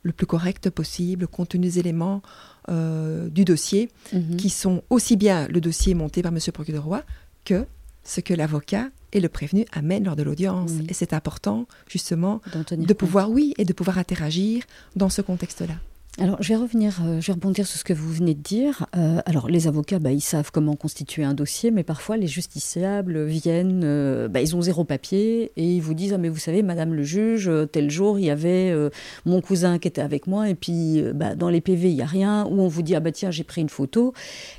[0.02, 2.22] le plus correcte possible, compte tenu des éléments
[2.68, 4.36] du dossier, Mhm.
[4.36, 7.02] qui sont aussi bien le dossier monté par Monsieur le procureur roi
[7.44, 7.66] que
[8.04, 10.72] ce que l'avocat et le prévenu amènent lors de l'audience.
[10.78, 10.86] Oui.
[10.88, 14.64] Et c'est important justement de pouvoir, oui, et de pouvoir interagir
[14.96, 15.74] dans ce contexte-là.
[16.18, 18.84] Alors, je vais revenir, euh, je vais rebondir sur ce que vous venez de dire.
[18.94, 23.24] Euh, alors, les avocats, bah, ils savent comment constituer un dossier, mais parfois, les justiciables
[23.24, 26.62] viennent, euh, bah, ils ont zéro papier et ils vous disent, ah, mais vous savez,
[26.62, 28.74] Madame le juge, tel jour, il y avait
[29.24, 32.06] mon cousin qui était avec moi, et puis bah, dans les PV, il n'y a
[32.06, 34.12] rien, ou on vous dit, ah, bah, tiens, j'ai pris une photo.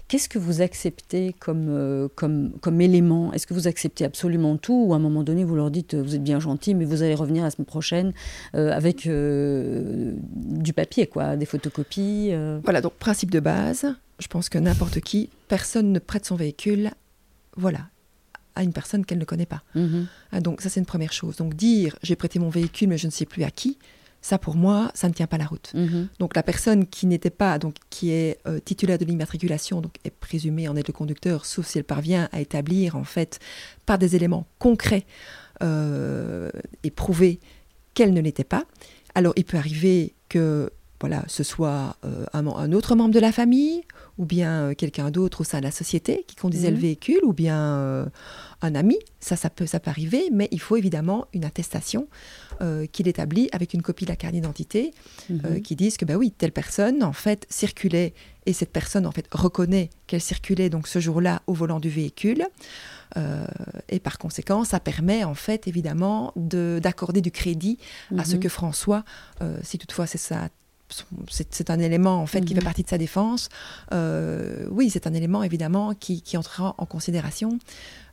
[0.08, 3.32] Qu'est-ce que vous acceptez comme, comme, comme élément?
[3.32, 6.16] Est-ce que vous acceptez absolument tout, ou à un moment donné, vous leur dites, vous
[6.16, 8.14] êtes bien gentil, mais vous allez revenir la semaine prochaine
[8.54, 12.60] avec du papier, quoi, des photocopies euh.
[12.64, 13.86] Voilà, donc principe de base,
[14.20, 16.92] je pense que n'importe qui, personne ne prête son véhicule,
[17.58, 17.90] voilà,
[18.56, 19.62] à une personne qu'elle ne connaît pas.
[19.76, 20.08] Mhm.
[20.32, 21.36] Ah, donc ça c'est une première chose.
[21.36, 23.78] Donc dire j'ai prêté mon véhicule mais je ne sais plus à qui,
[24.22, 25.72] ça pour moi, ça ne tient pas la route.
[25.74, 26.08] Mhm.
[26.20, 30.12] Donc la personne qui n'était pas, donc qui est euh, titulaire de l'immatriculation, donc est
[30.12, 33.40] présumée en être le conducteur, sauf si elle parvient à établir en fait
[33.86, 35.06] par des éléments concrets
[35.62, 36.50] euh,
[36.84, 37.40] et prouver
[37.96, 38.64] qu'elle ne l'était pas.
[39.14, 40.72] Alors il peut arriver que
[41.04, 43.82] voilà, ce soit euh, un, autre membre de la famille
[44.18, 46.76] ou bien euh, quelqu'un d'autre au sein de la société qui conduisait Mhm.
[46.76, 48.06] le véhicule ou bien euh,
[48.62, 48.98] un ami.
[49.20, 52.08] Ça, ça peut, ça peut arriver, mais il faut évidemment une attestation
[52.94, 54.94] qu'il établit avec une copie de la carte d'identité
[55.30, 55.62] Mhm.
[55.62, 58.14] qui disent que bah oui, telle personne en fait circulait
[58.46, 62.46] et cette personne en fait reconnaît qu'elle circulait donc ce jour-là au volant du véhicule.
[63.18, 63.46] Euh,
[63.90, 67.80] et par conséquent, ça permet en fait évidemment de- d'accorder du crédit
[68.18, 68.40] à ce Mhm.
[68.44, 69.04] que François,
[69.42, 70.48] euh, si toutefois c'est ça.
[71.30, 72.60] C'est un élément en fait qui Mhm.
[72.60, 73.50] fait partie de sa défense.
[73.94, 77.58] Euh, oui, c'est un élément évidemment qui, qui entrera en considération.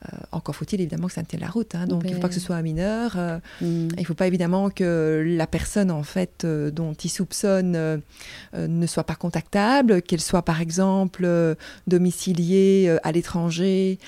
[0.02, 1.74] Euh, encore faut-il évidemment que ça ne tienne la route.
[1.74, 1.86] hein.
[1.86, 3.12] donc il ne faut pas que ce Ben- soit un mineur.
[3.18, 3.88] euh, Mhm.
[3.96, 8.00] il ne faut pas évidemment que la personne en fait euh, dont il soupçonne
[8.56, 11.26] ne soit pas contactable, qu'elle soit par exemple
[11.94, 13.98] domiciliée à l'étranger,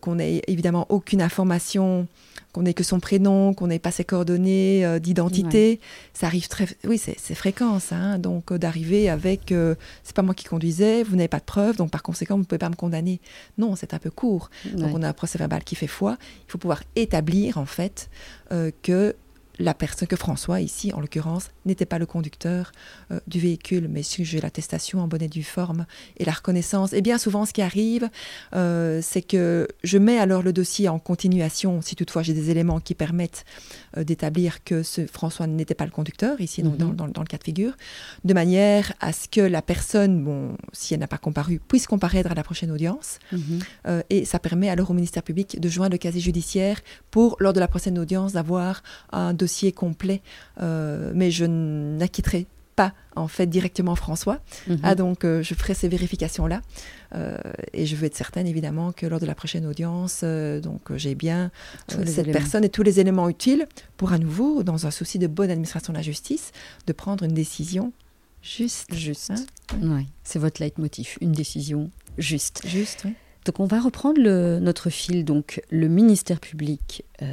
[0.00, 2.06] qu'on ait évidemment aucune information,
[2.52, 5.80] qu'on ait que son prénom, qu'on n'ait pas ses coordonnées euh, d'identité.
[6.12, 7.96] Ça arrive très, oui, c'est fréquent ça.
[7.96, 8.18] hein.
[8.18, 11.76] donc euh, d'arriver avec, euh, c'est pas moi qui conduisais, vous n'avez pas de preuves,
[11.78, 13.20] donc par conséquent vous ne pouvez pas me condamner.
[13.56, 14.50] Non, c'est un peu court.
[14.74, 16.16] Donc on a procès verbal qui fait foi.
[16.48, 18.10] Il faut pouvoir établir en fait
[18.50, 19.14] euh, que
[19.58, 22.72] la personne, que François ici en l'occurrence, n'était pas le conducteur
[23.10, 25.86] euh, du véhicule, mais si j'ai l'attestation en bonne et due forme
[26.16, 26.92] et la reconnaissance.
[26.92, 28.08] Et bien souvent ce qui arrive,
[28.54, 32.80] euh, c'est que je mets alors le dossier en continuation si toutefois j'ai des éléments
[32.80, 33.44] qui permettent
[33.96, 36.78] euh, d'établir que ce François n'était pas le conducteur, ici donc, Mhm.
[36.78, 37.76] dans, dans- dans le cas de figure,
[38.24, 42.30] de manière à ce que la personne, bon, si elle n'a pas comparu, puisse comparaître
[42.30, 43.18] à la prochaine audience.
[43.32, 43.60] Mhm.
[44.10, 47.60] Et ça permet alors au ministère public de joindre le casier judiciaire pour, lors de
[47.60, 50.20] la prochaine audience, d'avoir un dossier complet.
[50.60, 54.40] Euh, mais je n'acquitterai pas, en fait, directement François.
[54.66, 54.80] Mhm.
[54.82, 56.62] Ah, donc, euh, je ferai ces vérifications-là.
[57.14, 57.36] Euh,
[57.74, 61.14] et je veux être certaine, évidemment, que lors de la prochaine audience, euh, donc, j'ai
[61.14, 61.50] bien
[61.88, 62.32] cette éléments.
[62.32, 65.92] personne et tous les éléments utiles pour, à nouveau, dans un souci de bonne administration
[65.92, 66.52] de la justice,
[66.86, 67.92] de prendre une décision
[68.42, 68.92] Juste.
[68.92, 69.30] Juste.
[69.30, 72.62] Hein c'est votre leitmotiv, une décision juste.
[72.66, 73.14] Juste, oui.
[73.44, 75.24] Donc on va reprendre le- notre fil.
[75.24, 77.26] Donc le ministère public euh,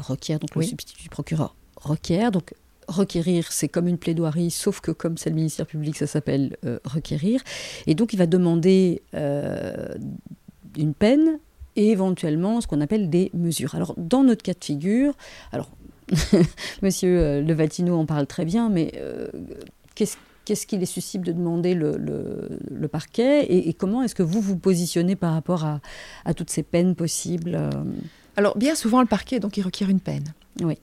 [0.00, 0.64] requiert, donc Oui.
[0.64, 2.30] le substitut du procureur requiert.
[2.30, 2.54] Donc
[2.86, 6.78] requérir, c'est comme une plaidoirie, sauf que comme c'est le ministère public, ça s'appelle euh,
[6.84, 7.42] requérir.
[7.86, 9.94] Et donc il va demander euh,
[10.76, 11.38] une peine
[11.76, 13.74] et éventuellement ce qu'on appelle des mesures.
[13.74, 15.14] Alors dans notre cas de figure,
[15.52, 15.70] alors
[16.82, 18.92] Monsieur Levatino en parle très bien, mais
[19.94, 20.16] qu'est-ce
[20.48, 24.22] qu'est-ce qu'il est susceptible de demander le, le- le parquet et, et comment est-ce que
[24.22, 25.80] vous vous positionnez par rapport à,
[26.24, 27.70] à toutes ces peines possibles euh,
[28.36, 30.24] Alors, bien souvent, le parquet, donc, il requiert une peine.
[30.62, 30.78] Oui.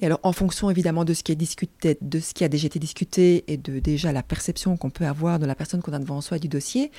[0.00, 2.66] Et alors, en fonction évidemment de ce qui est discuté, de ce qui a déjà
[2.66, 5.98] été discuté et de déjà la perception qu'on peut avoir de la personne qu'on a
[5.98, 6.90] devant soi et du dossier,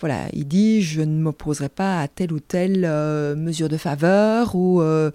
[0.00, 4.54] voilà, il dit je ne m'opposerai pas à telle ou telle euh, mesure de faveur
[4.54, 5.10] ou euh,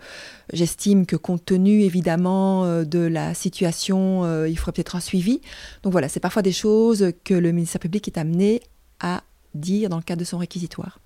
[0.52, 5.42] j'estime que compte tenu évidemment euh, de la situation, il faudrait peut-être un suivi.
[5.84, 8.62] Donc voilà, c'est parfois des choses que le ministère public est amené
[9.00, 9.22] à
[9.54, 11.00] dire dans le cadre de son réquisitoire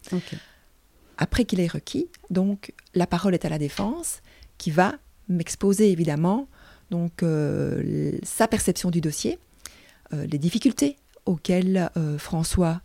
[1.17, 4.21] après qu'il ait requis, donc la parole est à la défense
[4.57, 4.95] qui va
[5.31, 6.47] m'exposer évidemment
[6.91, 9.39] donc euh, sa perception du dossier,
[10.13, 12.81] euh, les difficultés auxquelles euh, François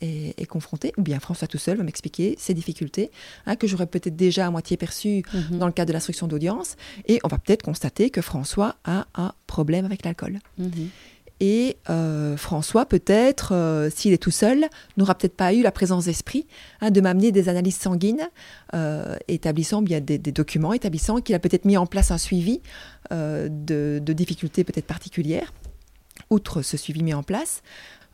[0.00, 3.10] est, est confronté, ou bien François tout seul va m'expliquer ses difficultés,
[3.46, 5.58] hein, que j'aurais peut-être déjà à moitié perçues Mhm.
[5.58, 6.76] dans le cadre de l'instruction d'audience,
[7.06, 10.40] et on va peut-être constater que François a un problème avec l'alcool.
[10.58, 10.88] Mhm.
[11.40, 14.66] Et euh, François, peut-être, euh, s'il est tout seul,
[14.96, 16.46] n'aura peut-être pas eu la présence d'esprit
[16.80, 18.28] hein, de m'amener des analyses sanguines,
[18.74, 22.60] euh, établissant bien des, documents, établissant qu'il a peut-être mis en place un suivi
[23.12, 25.52] euh, de, de difficultés peut-être particulières.
[26.30, 27.62] Outre ce suivi mis en place,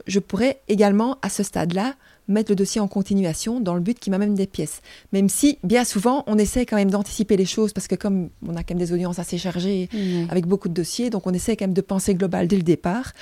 [0.06, 1.94] je pourrais également, à ce stade-là,
[2.30, 4.80] mettre le dossier en continuation dans le but qu'il m'amène des pièces.
[5.12, 8.56] Même si, bien souvent, on essaie quand même d'anticiper les choses, parce que comme on
[8.56, 9.88] a quand même des audiences assez chargées,
[10.30, 11.10] avec beaucoup de dossiers.
[11.10, 13.12] Donc on essaie quand même de penser global dès le départ,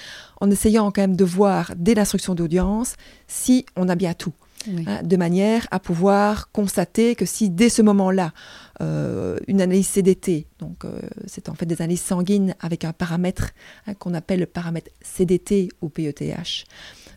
[0.40, 2.94] en essayant quand même de voir dès l'instruction d'audience
[3.26, 4.32] si on a bien tout,
[4.68, 4.84] Oui.
[4.86, 8.32] hein, de manière à pouvoir constater que si dès ce moment-là,
[8.80, 13.50] euh, une analyse CDT, donc euh, c'est en fait des analyses sanguines avec un paramètre
[13.88, 16.64] hein, qu'on appelle le paramètre CDT ou PETH,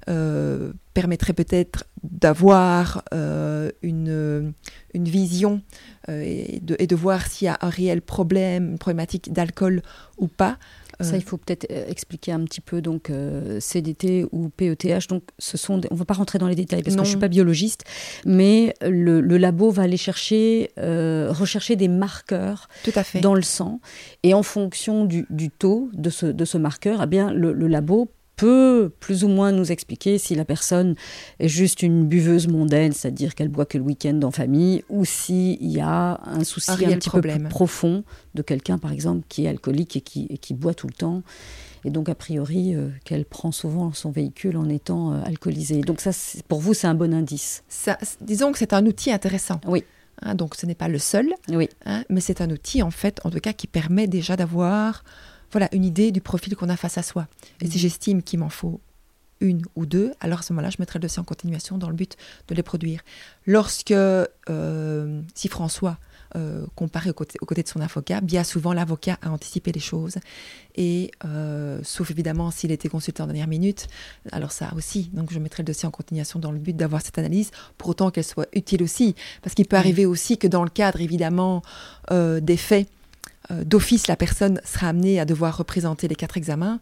[0.10, 4.54] euh, permettrait peut-être d'avoir euh, une,
[4.94, 5.62] une vision
[6.10, 9.82] euh, et, de, et de voir s'il y a un réel problème, une problématique d'alcool
[10.18, 10.58] ou pas.
[11.00, 12.80] Ça, il faut peut-être expliquer un petit peu.
[12.80, 13.12] Donc,
[13.60, 15.80] CDT ou PETH, donc, ce sont.
[15.80, 17.02] des- On ne va pas rentrer dans les détails parce Non.
[17.02, 17.86] que je suis pas biologiste,
[18.24, 23.20] mais le, le labo va aller chercher, rechercher des marqueurs tout à fait.
[23.20, 23.80] dans le sang.
[24.22, 27.66] Et en fonction du, du taux de ce, de ce marqueur, eh bien, le, le
[27.68, 30.96] labo peut plus ou moins nous expliquer si la personne
[31.40, 35.64] est juste une buveuse mondaine, c'est-à-dire qu'elle boit que le week-end en famille, ou s'il
[35.72, 37.38] y a un souci Un petit problème.
[37.38, 40.74] peu plus profond de quelqu'un, par exemple, qui est alcoolique et qui, et qui boit
[40.74, 41.22] tout le temps.
[41.86, 45.82] Et donc, a priori, euh, qu'elle prend souvent son véhicule en étant euh, alcoolisée.
[45.82, 46.12] Donc, ça,
[46.48, 47.64] pour vous, c'est un bon indice.
[47.70, 49.62] Ça, disons que c'est un outil intéressant.
[49.68, 49.84] Oui.
[50.24, 51.68] Hein, donc ce n'est pas le seul, Oui.
[51.86, 55.04] hein, mais c'est un outil en fait, en tout cas, qui permet déjà d'avoir
[55.52, 57.28] voilà, une idée du profil qu'on a face à soi.
[57.62, 57.82] Et si Mhm.
[57.82, 58.80] j'estime qu'il m'en faut
[59.40, 61.96] une ou deux, alors à ce moment-là, je mettrai le dossier en continuation dans le
[61.96, 62.16] but
[62.48, 63.02] de les produire.
[63.48, 65.98] Lorsque, euh, si François
[66.38, 69.82] euh, comparait aux côtés, aux côtés de son avocat, bien souvent l'avocat a anticipé les
[69.82, 70.16] choses.
[70.76, 73.88] Et euh, sauf évidemment s'il était consulté en dernière minute,
[74.32, 77.18] alors ça aussi, donc je mettrai le dossier en continuation dans le but d'avoir cette
[77.18, 79.14] analyse, pour autant qu'elle soit utile aussi.
[79.42, 79.82] Parce qu'il peut Oui.
[79.82, 81.64] arriver aussi que dans le cadre évidemment
[82.12, 82.88] euh, des faits,
[83.50, 86.80] d'office, la personne sera amenée à devoir représenter les quatre examens.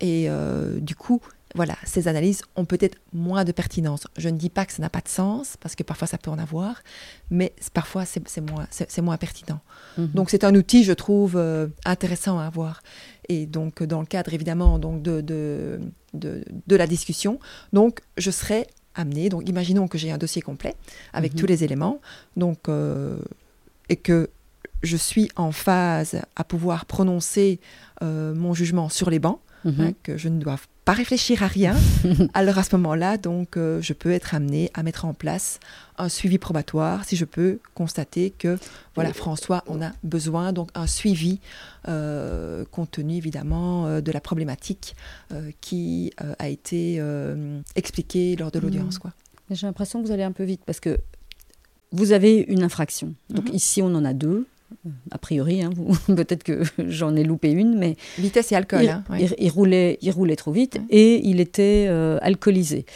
[0.00, 1.20] Et euh, du coup,
[1.54, 4.06] voilà, ces analyses ont peut-être moins de pertinence.
[4.18, 6.30] Je ne dis pas que ça n'a pas de sens, parce que parfois ça peut
[6.30, 6.82] en avoir,
[7.30, 9.60] mais parfois c'est moins, pertinent.
[9.96, 10.08] Mhm.
[10.14, 12.82] Donc c'est un outil, je trouve, euh, intéressant à avoir.
[13.28, 15.80] Et donc dans le cadre évidemment donc de, de,
[16.12, 17.38] de, de la discussion,
[17.72, 20.74] donc je serai amenée, donc imaginons que j'ai un dossier complet
[21.12, 21.40] avec Mhm.
[21.40, 22.00] tous les éléments,
[22.36, 23.16] donc euh,
[23.88, 24.28] et que
[24.84, 27.60] je suis en phase à pouvoir prononcer
[28.02, 29.80] euh, mon jugement sur les bancs, Mhm.
[29.80, 31.74] hein, que je ne dois pas réfléchir à rien.
[32.34, 35.58] Alors à ce moment-là, donc, euh, je peux être amenée à mettre en place
[35.96, 38.58] un suivi probatoire si je peux constater que,
[38.94, 41.40] voilà, François, on a besoin, donc un suivi
[41.88, 44.94] euh, compte tenu évidemment euh, de la problématique
[45.62, 47.00] qui a été
[47.74, 49.00] expliquée lors de l'audience, Mhm.
[49.00, 49.12] quoi.
[49.50, 50.98] J'ai l'impression que vous allez un peu vite parce que
[51.92, 53.14] vous avez une infraction.
[53.30, 53.54] Donc Mhm.
[53.54, 54.46] ici, on en a deux.
[55.10, 55.70] A priori, hein,
[56.06, 59.22] peut-être que j'en ai loupé une, mais Vitesse et alcool, il, hein, ouais.
[59.24, 62.86] il- il roulait, il roulait trop vite et il était euh, alcoolisé.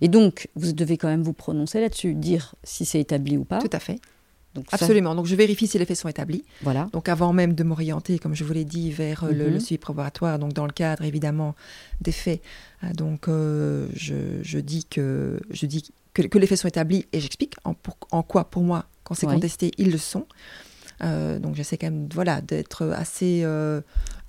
[0.00, 3.60] Et donc, vous devez quand même vous prononcer là-dessus, dire si c'est établi ou pas.
[3.60, 3.98] tout à fait.
[4.54, 5.14] Donc ça- Absolument.
[5.14, 6.42] Donc, je vérifie si les faits sont établis.
[6.62, 6.88] voilà.
[6.94, 9.52] Donc, avant même de m'orienter, comme je vous l'ai dit, vers euh, le, Mhm.
[9.52, 11.54] le suivi préparatoire, donc dans le cadre évidemment
[12.00, 12.40] des faits,
[12.82, 17.04] euh, donc euh, je, je dis que je dis que, que les faits sont établis
[17.12, 19.34] et j'explique en, quoi, pour moi, quand c'est Oui.
[19.34, 20.24] contesté, ils le sont.
[21.02, 23.80] Euh, donc, j'essaie quand même, voilà, d'être assez euh,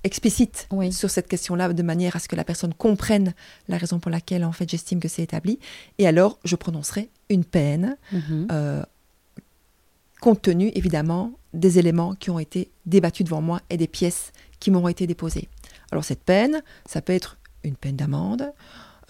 [0.04, 0.92] explicite Oui.
[0.92, 3.34] sur cette question-là, de manière à ce que la personne comprenne
[3.68, 5.58] la raison pour laquelle, en fait, j'estime que c'est établi.
[5.98, 8.48] Et alors, je prononcerai une peine Mhm.
[8.52, 8.82] euh,
[10.20, 14.70] compte tenu évidemment des éléments qui ont été débattus devant moi et des pièces qui
[14.70, 15.48] m'ont été déposées.
[15.92, 18.52] Alors cette peine, ça peut être une peine d'amende,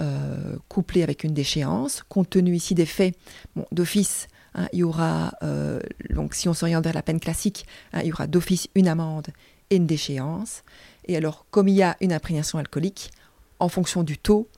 [0.00, 3.16] euh, couplée avec une déchéance, compte tenu ici des faits,
[3.56, 4.28] bon, d'office,
[4.58, 5.80] hein, il y aura, euh,
[6.10, 9.28] donc si on s'oriente vers la peine classique, hein, il y aura d'office une amende
[9.70, 10.62] et une déchéance.
[11.06, 13.10] Et alors, comme il y a une imprégnation alcoolique,
[13.60, 14.48] en fonction du taux,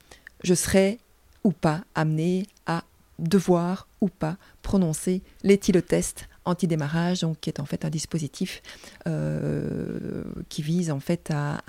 [0.43, 0.99] je serai
[1.43, 2.83] ou pas amené à
[3.19, 8.61] devoir ou pas prononcer l'éthylotest antidémarrage, donc qui est en fait un dispositif
[9.07, 11.61] euh, qui vise en fait à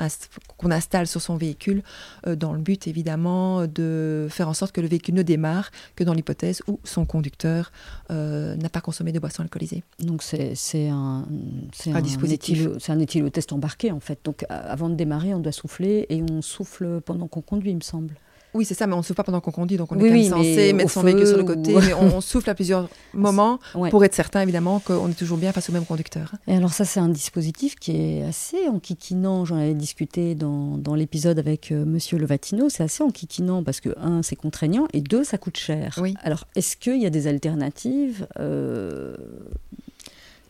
[0.57, 1.83] qu'on installe sur son véhicule
[2.27, 6.05] euh, dans le but évidemment de faire en sorte que le véhicule ne démarre que
[6.05, 7.71] dans l'hypothèse où son conducteur
[8.11, 9.83] euh, n'a pas consommé de boisson alcoolisée.
[9.99, 10.55] Donc c'est
[10.89, 11.27] un,
[11.73, 12.69] c'est Un dispositif.
[12.79, 14.21] c'est un éthylotest embarqué en fait.
[14.25, 17.81] Donc avant de démarrer, on doit souffler et on souffle pendant qu'on conduit, il me
[17.83, 18.15] semble.
[18.55, 20.29] Oui, c'est ça, mais on ne souffle pas pendant qu'on conduit, donc on Oui, est
[20.31, 22.55] quand même censé mettre son véhicule sur le ou- côté, mais on, on souffle à
[22.55, 23.89] plusieurs moments Ouais.
[23.91, 26.33] pour être certain évidemment qu'on est toujours bien face au même conducteur.
[26.47, 29.45] Et alors ça, c'est un dispositif qui est assez enquiquinant.
[29.45, 32.69] J'en avais discuté dans, dans l'épisode avec euh, Monsieur Levatino.
[32.69, 35.99] C'est assez enquiquinant parce que, un, c'est contraignant et deux, ça coûte cher.
[36.03, 36.15] Oui.
[36.23, 39.17] Alors, est-ce qu'il y a des alternatives euh,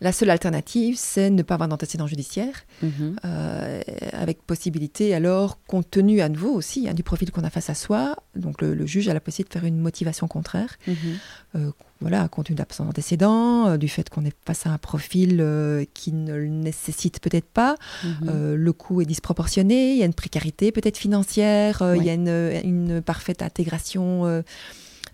[0.02, 2.54] La seule alternative, c'est ne pas avoir d'antécédent judiciaire.
[2.82, 3.16] mhm.
[3.24, 3.80] euh,
[4.12, 7.74] avec possibilité alors, compte tenu à nouveau aussi hein, du profil qu'on a face à
[7.74, 10.94] soi, donc le, le juge a la possibilité de faire une motivation contraire, Mhm.
[11.56, 15.32] euh, voilà, compte tenu d'absence d'antécédents, euh, du fait qu'on est face à un profil
[15.94, 18.54] qui ne le nécessite peut-être pas, Mhm.
[18.54, 22.60] le coût est disproportionné, il y a une précarité peut-être financière, il y a une,
[22.64, 24.42] une parfaite intégration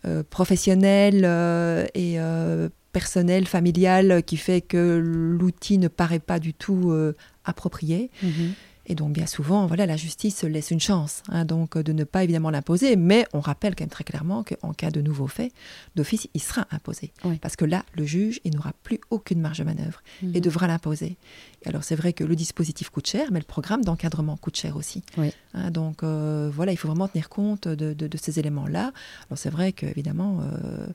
[0.07, 6.55] euh, professionnelle euh, et euh, personnelle, familiale, qui fait que l'outil ne paraît pas du
[6.55, 7.15] tout euh,
[7.45, 8.11] approprié.
[8.23, 8.55] Mhm.
[8.91, 12.05] Et donc, bien souvent, voilà, la justice laisse une chance, hein, donc euh, de ne
[12.05, 15.53] pas évidemment l'imposer, mais on rappelle quand même très clairement qu'en cas de nouveau fait,
[15.95, 17.13] d'office, il sera imposé.
[17.23, 17.37] Oui.
[17.37, 20.41] Parce que là, le juge, il n'aura plus aucune marge de manœuvre et Mhm.
[20.41, 21.19] devra l'imposer.
[21.65, 24.75] Et alors, c'est vrai que le dispositif coûte cher, mais le programme d'encadrement coûte cher
[24.75, 25.03] aussi.
[25.19, 25.33] Oui.
[25.53, 28.93] Hein, donc, euh, voilà, il faut vraiment tenir compte de, de- de ces éléments-là.
[29.29, 30.87] Alors, c'est vrai qu'évidemment, euh, euh,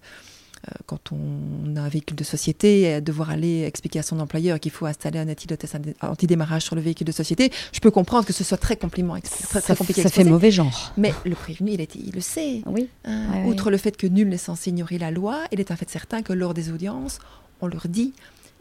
[0.85, 4.85] quand on a un véhicule de société, devoir aller expliquer à son employeur qu'il faut
[4.85, 8.57] installer un éthylotest antidémarrage sur le véhicule de société, je peux comprendre que ce soit
[8.57, 10.93] très, compliment, très, très compliqué ça fait mauvais genre.
[10.97, 12.61] Mais le prévenu, il, est- il le sait.
[12.65, 12.87] Oui.
[13.05, 13.45] hein.
[13.45, 16.21] Outre le fait que nul n'est censé ignorer la loi, il est en fait certain
[16.21, 17.19] que lors des audiences,
[17.61, 18.13] on leur dit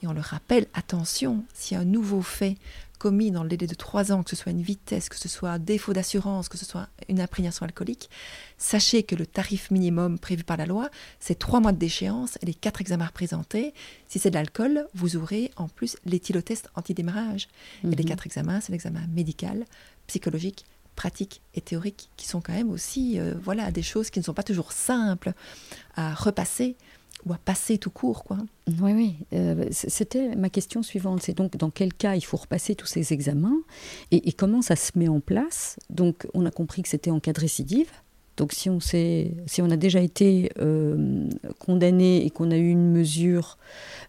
[0.02, 2.56] et on leur rappelle attention, si un nouveau fait
[3.02, 5.50] commis dans le délai de trois ans, que ce soit une vitesse, que ce soit
[5.50, 8.08] un défaut d'assurance, que ce soit une imprégnation alcoolique,
[8.58, 10.88] sachez que le tarif minimum prévu par la loi,
[11.18, 13.74] c'est trois mois de déchéance et les quatre examens représentés.
[14.08, 17.48] Si c'est de l'alcool, vous aurez en plus l'éthylotest antidémarrage.
[17.82, 18.08] Et les Mhm.
[18.10, 19.64] quatre examens, c'est l'examen médical,
[20.06, 24.24] psychologique, pratique et théorique, qui sont quand même aussi euh, voilà, des choses qui ne
[24.24, 25.32] sont pas toujours simples
[25.96, 26.76] à repasser
[27.26, 28.24] ou à passer tout court.
[28.24, 28.38] Quoi.
[28.80, 29.16] Oui, oui.
[29.32, 31.22] Euh, C'était ma question suivante.
[31.22, 33.58] C'est donc dans quel cas il faut repasser tous ces examens
[34.10, 35.78] et, comment ça se met en place?
[35.90, 37.90] Donc, on a compris que c'était en cas de récidive.
[38.36, 42.90] Donc, si on, si on a déjà été euh, condamné et qu'on a eu une
[42.90, 43.58] mesure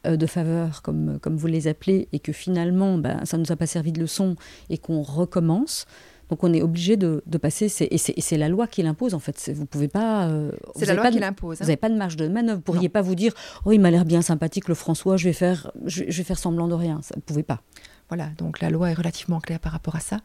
[0.07, 3.51] euh, de faveur, comme, comme vous les appelez, et que finalement, ben, ça ne nous
[3.51, 4.37] a pas servi de leçon
[4.69, 5.85] et qu'on recommence,
[6.33, 7.69] donc on est obligé de, de passer.
[7.69, 9.51] ces- et c'est et c'est la loi qui l'impose, en fait.
[9.53, 10.27] Vous pouvez pas.
[10.27, 11.57] euh, vous C'est la loi pas qui de- l'impose.
[11.57, 11.67] vous hein.
[11.67, 12.57] n'avez pas de marge de manœuvre.
[12.57, 13.33] Vous pourriez pas vous dire
[13.65, 16.39] Oh, il m'a l'air bien sympathique, le François, je vais faire, je, je vais faire
[16.39, 16.99] semblant de rien.
[17.03, 17.61] Ça, vous pouvez pas.
[18.09, 20.19] Voilà, donc la loi est relativement claire par rapport à ça.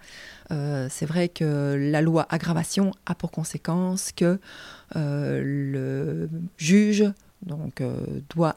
[0.51, 4.39] Euh, c'est vrai que la loi aggravation a pour conséquence que
[4.97, 7.05] euh, le juge
[7.47, 8.01] donc, euh,
[8.35, 8.57] doit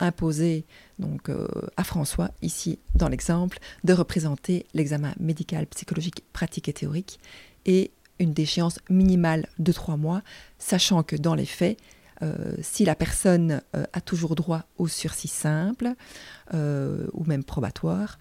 [0.00, 0.64] imposer
[1.02, 1.46] donc, euh,
[1.76, 7.20] à François, ici dans l'exemple, de représenter l'examen médical, psychologique, pratique et théorique
[7.66, 10.22] et une déchéance minimale de trois mois,
[10.58, 11.76] sachant que dans les faits,
[12.22, 15.92] euh, si la personne euh, a toujours droit au sursis simple
[16.54, 18.18] ou même probatoire,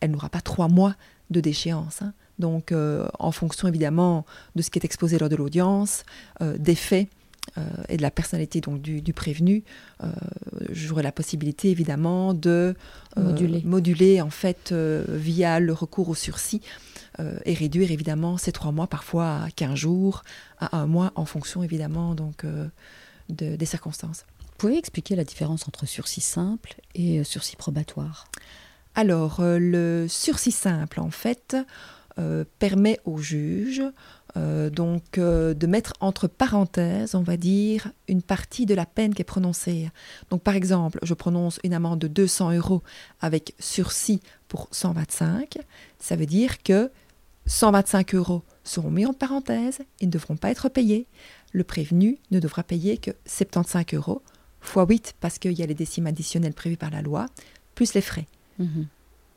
[0.00, 0.96] elle n'aura pas trois mois
[1.30, 2.02] de déchéance.
[2.02, 2.12] hein.
[2.40, 2.74] Donc,
[3.18, 4.26] en fonction évidemment
[4.56, 6.02] de ce qui est exposé lors de l'audience,
[6.40, 7.08] des faits
[7.58, 9.64] euh, et de la personnalité donc du, du prévenu,
[10.04, 10.08] euh,
[10.70, 12.74] j'aurai la possibilité évidemment de
[13.16, 13.62] euh, Moduler.
[13.64, 16.60] moduler en fait euh, via le recours au sursis
[17.44, 20.22] et réduire évidemment ces trois mois parfois à 15 jours,
[20.58, 24.24] à un mois en fonction évidemment donc de- des circonstances.
[24.56, 28.26] pouvez expliquer la différence entre sursis simple et sursis probatoire?
[28.94, 31.56] Alors, le sursis simple, en fait,
[32.58, 33.82] permet au juge
[34.36, 39.14] euh, donc euh, de mettre entre parenthèses, on va dire, une partie de la peine
[39.14, 39.90] qui est prononcée.
[40.30, 42.82] Donc par exemple, je prononce une amende de 200 euros
[43.20, 45.58] avec sursis pour 125,
[45.98, 46.90] ça veut dire que
[47.46, 51.06] 125 euros seront mis en parenthèse et ne devront pas être payés.
[51.52, 54.22] Le prévenu ne devra payer que 75 euros,
[54.60, 57.26] fois 8 parce qu'il y a les décimes additionnelles prévues par la loi,
[57.74, 58.26] plus les frais.
[58.58, 58.86] Mhm.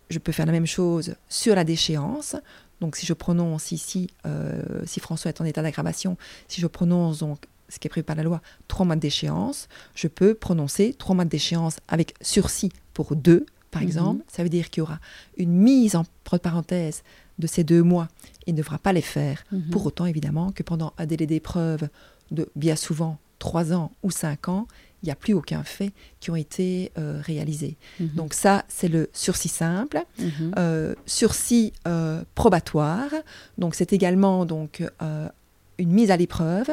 [0.09, 2.35] Je peux faire la même chose sur la déchéance.
[2.83, 6.17] Donc si je prononce ici, euh, si François est en état d'aggravation,
[6.49, 9.69] si je prononce donc ce qui est prévu par la loi, trois mois de déchéance,
[9.95, 13.87] je peux prononcer trois mois de déchéance avec sursis pour deux, par mhm.
[13.87, 14.25] exemple.
[14.27, 14.99] Ça veut dire qu'il y aura
[15.37, 17.03] une mise en parenthèse
[17.39, 18.09] de ces deux mois.
[18.47, 19.45] Il ne devra pas les faire.
[19.53, 19.69] Mhm.
[19.69, 21.87] Pour autant, évidemment, que pendant un délai d'épreuve
[22.31, 24.67] de bien souvent trois ans ou cinq ans,
[25.03, 25.91] il n'y a plus aucun fait
[26.21, 27.77] qui ont été euh, réalisés.
[27.99, 28.09] Mhm.
[28.15, 30.01] Donc ça, c'est le sursis simple.
[30.17, 30.53] Mhm.
[30.57, 33.11] Euh, sursis euh, probatoire,
[33.57, 34.81] donc c'est également donc
[35.77, 36.69] une mise à l'épreuve,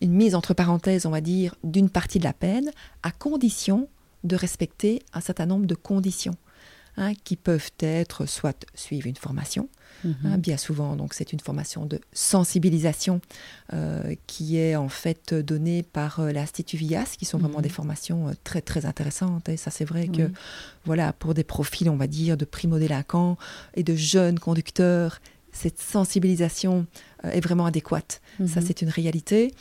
[0.00, 2.70] une mise entre parenthèses, on va dire, d'une partie de la peine,
[3.02, 3.88] à condition
[4.24, 6.36] de respecter un certain nombre de conditions.
[7.00, 9.68] Hein, qui peuvent être soit suivre une formation,
[10.04, 10.36] hein, mhm.
[10.36, 13.20] bien souvent donc c'est une formation de sensibilisation
[13.72, 17.74] euh, qui est en fait donnée par euh, l'Institut VIAS, qui sont vraiment des mhm.
[17.74, 19.48] formations euh, très très intéressantes.
[19.48, 20.30] Et ça c'est vrai que
[20.84, 23.36] voilà pour des profils on va dire de primo-délinquants
[23.74, 25.20] et de jeunes conducteurs,
[25.52, 26.86] cette sensibilisation
[27.24, 28.20] est vraiment adéquate.
[28.46, 28.66] Ça mhm.
[28.66, 29.54] c'est une réalité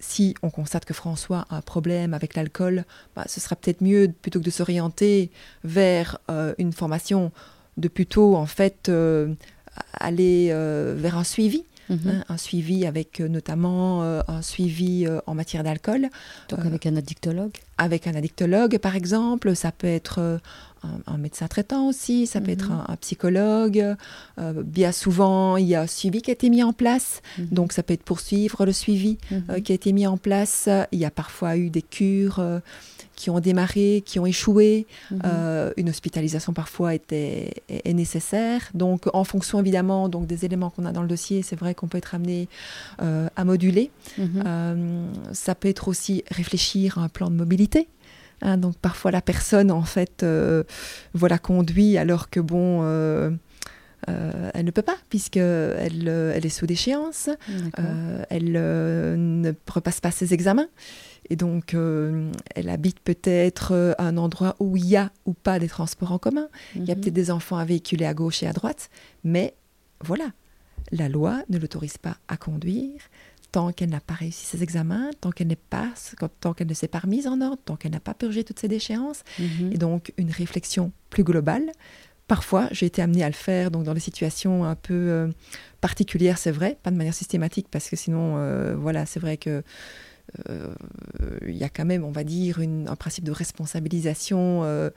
[0.00, 2.84] si on constate que François a un problème avec l'alcool,
[3.14, 5.30] bah, ce sera peut-être mieux, plutôt que de s'orienter
[5.62, 7.30] vers euh, une formation,
[7.80, 9.34] de plutôt en fait euh,
[9.94, 11.64] aller euh, vers un suivi.
[11.88, 11.98] Mhm.
[12.06, 16.08] Hein, un suivi avec notamment un suivi en matière d'alcool.
[16.48, 20.40] Donc avec un addictologue Avec un addictologue par exemple, ça peut être
[21.06, 22.84] un, médecin traitant aussi, ça peut être mhm.
[22.88, 23.96] un, psychologue.
[24.38, 27.46] Euh, bien souvent, il y a un suivi qui a été mis en place, mhm.
[27.52, 30.68] donc ça peut être poursuivre le suivi euh, qui a été mis en place.
[30.92, 32.60] Il y a parfois eu des cures euh,
[33.20, 34.86] qui ont démarré, qui ont échoué.
[35.76, 38.62] une hospitalisation parfois était, est, nécessaire.
[38.72, 41.86] Donc, en fonction évidemment donc, des éléments qu'on a dans le dossier, c'est vrai qu'on
[41.86, 42.48] peut être amené
[42.98, 43.90] à moduler.
[45.32, 47.88] ça peut être aussi réfléchir à un plan de mobilité.
[48.42, 50.62] Hein, donc parfois la personne en fait euh,
[51.12, 53.30] voilà conduit alors que bon euh,
[54.08, 57.28] euh, elle ne peut pas puisque elle, elle est sous déchéance,
[58.30, 60.68] elle ne repasse pas ses examens
[61.28, 65.68] et donc elle habite peut-être à un endroit où il y a ou pas des
[65.68, 66.48] transports en commun.
[66.74, 67.00] Il y a mhm.
[67.00, 68.90] peut-être des enfants à véhiculer à gauche et à droite,
[69.24, 69.54] mais
[70.02, 70.32] voilà,
[70.92, 73.00] la loi ne l'autorise pas à conduire
[73.52, 75.88] tant qu'elle n'a pas réussi ses examens, tant qu'elle n'est pas,
[76.40, 78.68] tant qu'elle ne s'est pas remise en ordre, tant qu'elle n'a pas purgé toutes ses
[78.68, 79.22] déchéances.
[79.38, 79.72] Mhm.
[79.72, 81.72] Et donc une réflexion plus globale.
[82.28, 85.28] Parfois, j'ai été amenée à le faire donc dans des situations un peu euh,
[85.80, 89.50] particulières, c'est vrai, pas de manière systématique, parce que sinon, euh, voilà, c'est vrai que
[89.50, 89.62] euh,
[91.46, 94.90] il y a quand même, on va dire, un principe de responsabilisation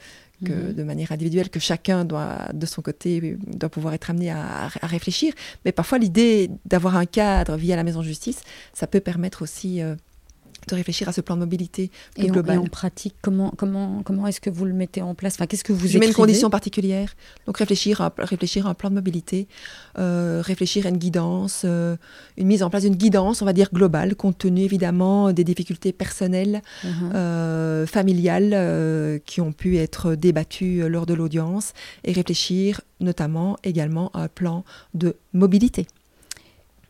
[0.49, 0.73] Mhm.
[0.73, 5.33] de manière individuelle, que chacun doit, de son côté, doit pouvoir être amené à, réfléchir.
[5.65, 8.41] Mais parfois, l'idée d'avoir un cadre via la maison de justice,
[8.73, 9.95] ça peut permettre aussi euh,
[10.67, 12.55] de réfléchir à ce plan de mobilité plus et global.
[12.55, 15.35] Et en pratique, comment, comment, comment est-ce que vous le mettez en place?
[15.35, 17.13] Enfin, Qu'est-ce que vous Je mets une condition particulière.
[17.45, 19.47] Donc réfléchir à, réfléchir à un plan de mobilité,
[19.97, 21.95] euh, réfléchir à une guidance, euh,
[22.37, 25.91] une mise en place d'une guidance, on va dire globale, compte tenu évidemment des difficultés
[25.91, 26.89] personnelles, uh-huh.
[27.15, 34.23] euh, familiales qui ont pu être débattues lors de l'audience, et réfléchir notamment également à
[34.23, 35.87] un plan de mobilité.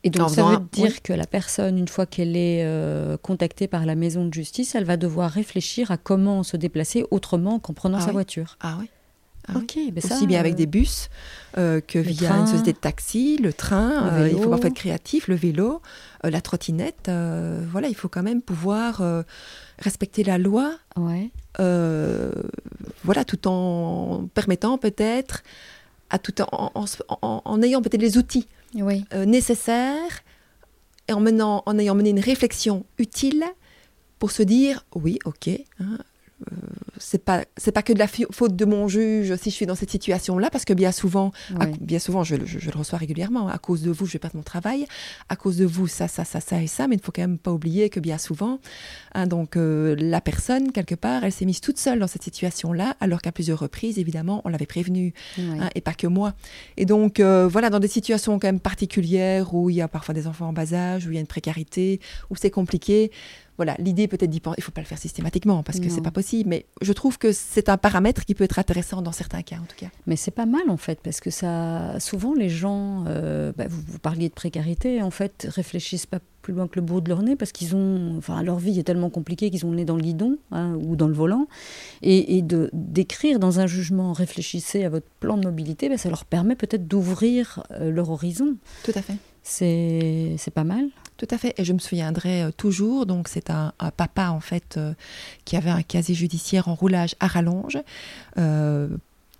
[0.04, 3.86] Et donc, ça veut dire que la personne, une fois qu'elle est euh, contactée par
[3.86, 8.00] la maison de justice, elle va devoir réfléchir à comment se déplacer autrement qu'en prenant
[8.00, 8.58] ah sa voiture.
[8.60, 8.90] Ah oui.
[9.48, 11.10] Ah ok, ben aussi bien avec euh, des bus
[11.58, 14.26] euh, que via une société de taxi, le train.
[14.30, 15.82] il faut parfois être créatif, le vélo,
[16.24, 17.12] la trottinette.
[17.70, 19.02] voilà, il faut quand même pouvoir
[19.80, 20.74] respecter la loi.
[20.96, 21.30] Ouais.
[23.04, 25.44] voilà, tout en permettant peut-être,
[26.10, 29.06] à tout en, en, en ayant peut-être les outils oui.
[29.14, 30.24] Euh, nécessaire
[31.08, 33.44] et en, ayant mené une réflexion utile
[34.20, 35.50] pour se dire oui, ok,
[35.80, 35.98] hein,
[36.98, 39.76] c'est pas c'est pas que de la faute de mon juge si je suis dans
[39.76, 41.32] cette situation là parce que bien souvent
[41.82, 43.48] bien souvent je, je, le reçois régulièrement.
[43.48, 44.86] À cause de vous je vais perdre mon travail.
[45.30, 47.22] À cause de vous ça ça ça ça et ça mais il ne faut quand
[47.22, 48.60] même pas oublier que bien souvent
[49.14, 52.74] hein, donc euh, la personne quelque part elle s'est mise toute seule dans cette situation
[52.74, 56.34] là alors qu'à plusieurs reprises évidemment on l'avait prévenue hein, et pas que moi.
[56.78, 60.14] Et donc euh, voilà dans des situations quand même particulières où il y a parfois
[60.14, 63.12] des enfants en bas âge où il y a une précarité où c'est compliqué
[63.58, 64.56] voilà, l'idée peut-être d'y penser.
[64.58, 67.18] Il ne faut pas le faire systématiquement parce que c'est pas possible, mais je trouve
[67.18, 69.88] que c'est un paramètre qui peut être intéressant dans certains cas, en tout cas.
[70.08, 74.00] Mais c'est pas mal en fait, parce que ça, souvent les gens, euh, bah, vous,
[74.00, 77.36] parliez de précarité, en fait, réfléchissent pas plus loin que le bout de leur nez
[77.36, 80.02] parce qu'ils ont, enfin, leur vie est tellement compliquée qu'ils ont le nez dans le
[80.02, 81.48] guidon hein, ou dans le volant,
[82.02, 86.26] et, de d'écrire dans un jugement, réfléchissez à votre plan de mobilité, bah, ça leur
[86.26, 88.58] permet peut-être d'ouvrir euh, leur horizon.
[88.84, 89.16] Tout à fait.
[89.44, 90.88] C'est pas mal.
[91.18, 91.54] Tout à fait.
[91.58, 94.94] Et je me souviendrai euh, toujours, donc c'est un, papa en fait euh,
[95.46, 97.78] qui avait un casier judiciaire en roulage à rallonge.
[98.38, 98.88] Euh,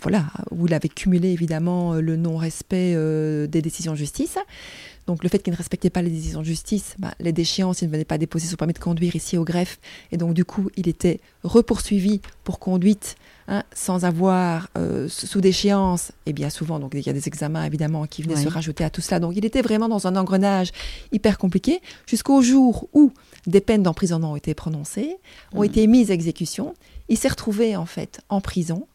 [0.02, 2.94] voilà, où il avait cumulé évidemment le non-respect
[3.48, 4.38] des décisions de justice.
[5.08, 7.86] Donc le fait qu'il ne respectait pas les décisions de justice, bah, les déchéances, il
[7.86, 9.80] ne venait pas déposer son permis de conduire ici au greffe.
[10.12, 13.16] Et donc du coup, il était repoursuivi pour conduite
[13.50, 17.66] Hein, sans avoir euh, sous déchéance, et bien souvent, donc il y a des examens
[17.66, 19.20] évidemment qui venaient se rajouter à tout cela.
[19.20, 20.72] Donc il était vraiment dans un engrenage
[21.12, 23.12] hyper compliqué jusqu'au jour où
[23.46, 25.18] des peines d'emprisonnement ont été prononcées,
[25.52, 25.66] ont mm.
[25.66, 26.74] été mises à exécution.
[27.10, 28.88] Il s'est retrouvé en fait en prison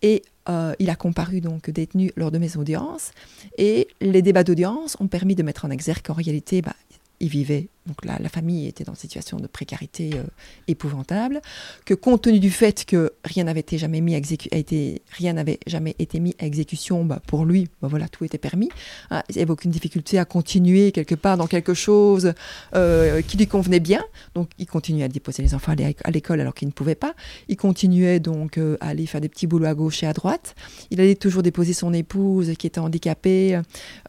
[0.00, 3.10] et euh, il a comparu donc détenu lors de mes audiences.
[3.58, 6.74] Et les débats d'audience ont permis de mettre en exergue qu'en réalité, bah,
[7.20, 10.22] il vivait donc la, la, famille était dans une situation de précarité euh,
[10.68, 11.40] épouvantable,
[11.84, 15.58] que compte tenu du fait que rien n'avait été jamais mis à été, rien n'avait
[15.66, 18.68] jamais été mis à exécution, bah, pour lui, bah, voilà, tout était permis.
[19.10, 22.32] Hein, il n'y avait aucune difficulté à continuer quelque part dans quelque chose
[22.76, 24.04] euh, qui lui convenait bien.
[24.36, 25.74] Donc, il continuait à déposer les enfants
[26.04, 27.14] à l'école alors qu'il ne pouvait pas.
[27.48, 30.54] Il continuait donc euh, à aller faire des petits boulots à gauche et à droite.
[30.92, 33.60] Il allait toujours déposer son épouse qui était handicapée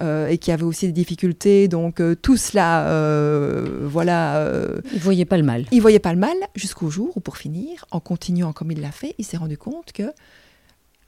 [0.01, 1.67] et qui avait aussi des difficultés.
[1.67, 2.85] Donc, tout cela
[3.81, 4.37] voilà.
[4.37, 5.65] Euh, il voyait pas le mal.
[5.71, 8.91] Il voyait pas le mal jusqu'au jour où, pour finir, en continuant comme il l'a
[8.91, 10.11] fait, il s'est rendu compte que,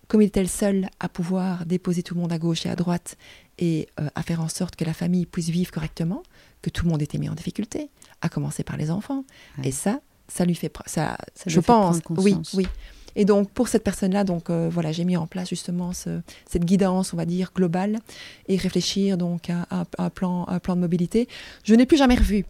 [0.08, 2.76] comme il était le seul à pouvoir déposer tout le monde à gauche et à
[2.76, 3.18] droite
[3.60, 6.24] et euh, à faire en sorte que la famille puisse vivre correctement,
[6.62, 7.90] que tout le monde était mis en difficulté,
[8.22, 9.26] à commencer par les enfants.
[9.64, 12.68] Et ça, ça lui fait, ça, je pense, oui, oui.
[13.16, 17.18] Et donc pour cette personne-là, donc voilà, j'ai mis en place justement cette guidance, on
[17.18, 18.00] va dire globale,
[18.48, 21.28] et réfléchir donc à, un plan, un plan de mobilité.
[21.64, 22.46] Je n'ai plus jamais revu.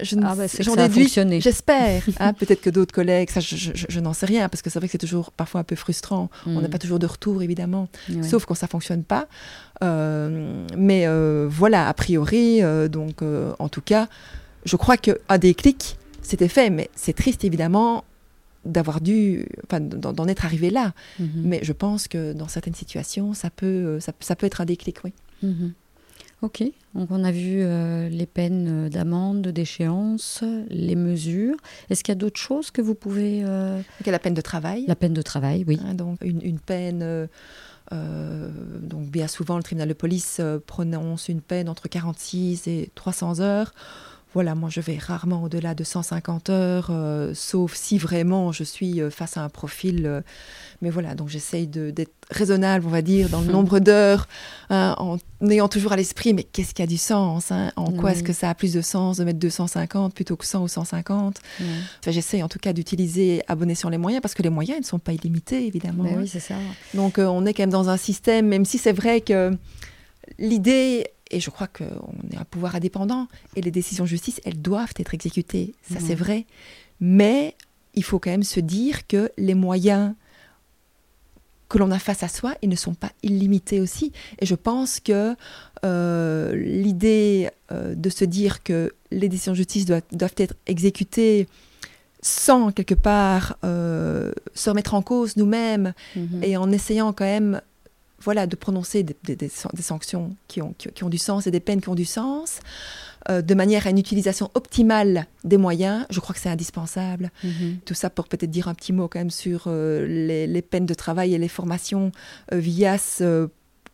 [0.00, 2.02] Je ah bah, j'en déduis, j'espère.
[2.20, 4.92] Hein, peut-être que d'autres collègues, ça, je, n'en sais rien, parce que c'est vrai que
[4.92, 6.30] c'est toujours parfois un peu frustrant.
[6.46, 6.70] On n'a mm.
[6.70, 7.88] pas toujours de retour, évidemment,
[8.22, 9.26] sauf quand ça fonctionne pas.
[9.82, 13.22] Euh, mais euh, voilà, a priori, euh, donc
[13.58, 14.08] en tout cas,
[14.64, 18.04] je crois qu'un déclic, c'était fait, mais c'est triste évidemment
[18.64, 20.94] d'avoir dû, enfin, d'en être arrivé là.
[21.18, 21.28] Mhm.
[21.44, 25.12] Mais je pense que dans certaines situations, ça peut, ça, peut être un déclic, oui.
[25.42, 25.74] Mhm.
[26.42, 26.62] Ok,
[26.94, 31.56] donc on a vu euh, les peines d'amende, de déchéance, les mesures.
[31.88, 33.42] Est-ce qu'il y a d'autres choses que vous pouvez...
[33.44, 33.80] Euh...
[34.04, 34.84] la peine de travail.
[34.86, 35.80] La peine de travail, oui.
[35.82, 37.00] Hein, donc une, une peine...
[37.02, 37.26] Euh,
[37.92, 38.50] euh,
[38.82, 43.72] donc bien souvent, le tribunal de police prononce une peine entre 46 et 300 heures
[44.34, 49.00] voilà, moi je vais rarement au-delà de 150 heures, euh, sauf si vraiment je suis
[49.00, 50.06] euh, face à un profil.
[50.06, 50.20] Euh,
[50.82, 54.26] mais voilà, donc j'essaye d'être raisonnable, on va dire, dans le nombre d'heures,
[54.70, 55.18] hein, en
[55.48, 58.32] ayant toujours à l'esprit, mais qu'est-ce qui a du sens hein, En quoi est-ce que
[58.32, 61.40] ça a plus de sens de mettre 250 plutôt que 100 ou 150
[62.06, 64.98] J'essaye en tout cas d'utiliser bon escient les moyens, parce que les moyens ne sont
[64.98, 66.04] pas illimités, évidemment.
[66.04, 66.18] Ben hein.
[66.18, 66.56] oui, c'est ça.
[66.92, 69.56] Donc on est quand même dans un système, même si c'est vrai que
[70.38, 73.26] l'idée et je crois qu'on est un pouvoir indépendant
[73.56, 75.74] et les décisions de justice, elles doivent être exécutées.
[75.90, 76.46] Ça, c'est vrai.
[77.00, 77.56] Mais
[77.94, 80.14] il faut quand même se dire que les moyens
[81.68, 84.12] que l'on a face à soi, ils ne sont pas illimités aussi.
[84.38, 85.34] Et je pense que
[85.84, 91.48] euh, l'idée euh, de se dire que les décisions de justice doivent, être exécutées
[92.22, 96.42] sans quelque part euh, se remettre en cause nous-mêmes mhm.
[96.42, 97.60] et en essayant quand même
[98.20, 101.88] voilà, de prononcer des, sanctions qui ont, qui, ont, du sens et des peines qui
[101.88, 102.60] ont du sens,
[103.28, 107.30] euh, de manière à une utilisation optimale des moyens, je crois que c'est indispensable.
[107.42, 107.78] Mhm.
[107.84, 110.94] Tout ça pour peut-être dire un petit mot quand même sur euh, les, peines de
[110.94, 112.12] travail et les formations
[112.52, 113.22] euh, VIAS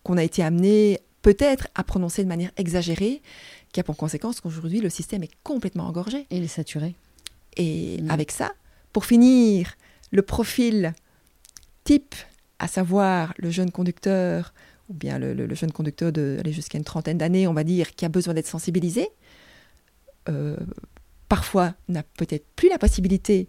[0.03, 3.21] qu'on a été amené peut-être à prononcer de manière exagérée,
[3.73, 6.27] qui a pour conséquence qu'aujourd'hui le système est complètement engorgé.
[6.31, 6.95] Et il est saturé.
[7.57, 8.11] Et mhm.
[8.11, 8.53] avec ça,
[8.93, 9.75] pour finir,
[10.11, 10.93] le profil
[11.85, 12.14] type
[12.61, 14.52] à savoir le jeune conducteur,
[14.88, 18.08] ou bien le, jeune conducteur de jusqu'à une trentaine d'années, on va dire, qui a
[18.08, 19.08] besoin d'être sensibilisé,
[20.28, 20.56] euh,
[21.28, 23.48] parfois n'a peut-être plus la possibilité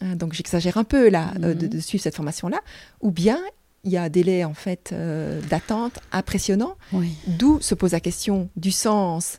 [0.00, 1.70] Hein, donc j'exagère un peu là euh, de, Mhm.
[1.72, 2.60] de suivre cette formation-là.
[3.00, 3.40] Ou bien
[3.82, 7.14] il y a un délai en fait euh, d'attente impressionnant, Oui.
[7.26, 9.38] d'où se pose la question du sens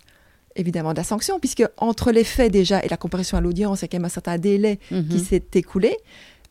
[0.58, 3.82] évidemment de la sanction, puisque entre les faits déjà et la comparution à l'audience, il
[3.84, 5.20] y a quand même un certain délai qui Mhm.
[5.20, 5.96] s'est écoulé.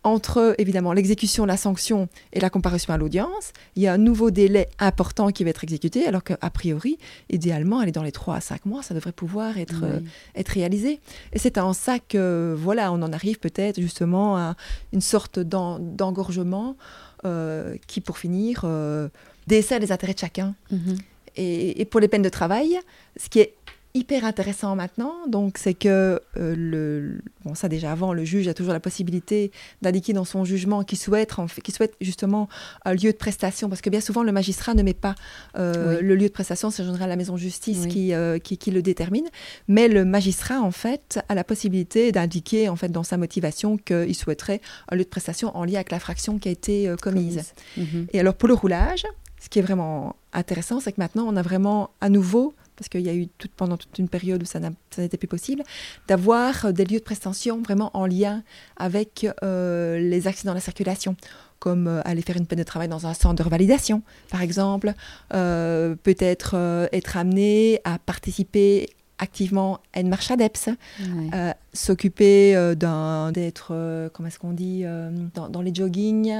[0.04, 4.30] Entre évidemment l'exécution la sanction et la comparution à l'audience, il y a un nouveau
[4.30, 6.98] délai important qui va être exécuté, alors qu'a priori,
[7.30, 10.00] idéalement, aller dans les 3 à 5 mois, ça devrait pouvoir être, euh,
[10.36, 11.00] être réalisé.
[11.32, 14.54] Et c'est en ça que, voilà, on en arrive peut-être justement à
[14.92, 16.76] une sorte d'en- d'engorgement
[17.24, 19.08] euh, qui, pour finir, euh,
[19.48, 20.54] dessert les intérêts de chacun.
[20.70, 20.96] Mhm.
[21.36, 22.78] Et, et pour les peines de travail,
[23.16, 23.54] ce qui est
[23.94, 28.54] hyper intéressant maintenant, donc c'est que euh, le, bon ça déjà avant, le juge a
[28.54, 29.50] toujours la possibilité
[29.82, 32.48] d'indiquer dans son jugement qu'il souhaite, en fait- qu'il souhaite justement
[32.84, 35.14] un lieu de prestation, parce que bien souvent le magistrat ne met pas
[35.56, 36.04] euh, Oui.
[36.04, 37.88] le lieu de prestation, c'est en général la maison de justice Oui.
[37.88, 39.26] qui, euh, qui, qui le détermine,
[39.68, 44.14] mais le magistrat en fait a la possibilité d'indiquer en fait dans sa motivation qu'il
[44.14, 44.60] souhaiterait
[44.90, 47.52] un lieu de prestation en lien avec l'infraction qui a été commise.
[47.76, 48.06] Mhm.
[48.12, 49.04] Et alors pour le roulage,
[49.40, 53.00] ce qui est vraiment intéressant, c'est que maintenant on a vraiment à nouveau, parce qu'il
[53.00, 54.60] y a eu toute, pendant toute une période où ça
[54.96, 55.64] n'était plus possible,
[56.06, 58.42] d'avoir euh, des lieux de prestation vraiment en lien
[58.76, 61.16] avec euh, les accidents de la circulation
[61.58, 64.94] comme euh, aller faire une peine de travail dans un centre de revalidation, par exemple,
[65.30, 71.30] peut-être être amené à participer activement à une marche ADEPS, Ouais.
[71.34, 76.32] euh, s'occuper euh, d'un d'être euh, comment est-ce qu'on dit euh, dans, dans les joggings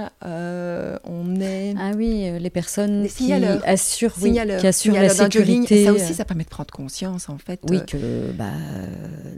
[1.05, 5.31] on est Ah oui, les personnes Les qui assurent, oui, qui assurent la jogging,
[5.67, 5.83] sécurité.
[5.83, 8.47] et ça aussi ça permet de prendre conscience en fait Oui, que bah,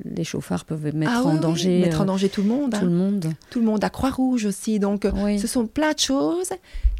[0.04, 2.74] les chauffards peuvent mettre ah en oui, oui, danger mettre en danger tout le monde
[2.74, 2.78] hein.
[2.80, 3.26] tout le monde.
[3.50, 5.38] tout le monde à Croix-Rouge aussi donc Oui.
[5.38, 6.50] ce sont plein de choses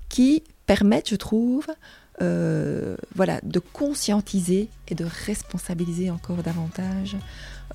[0.09, 1.67] qui permettent je trouve
[2.23, 7.17] euh, voilà, de conscientiser et de responsabiliser encore davantage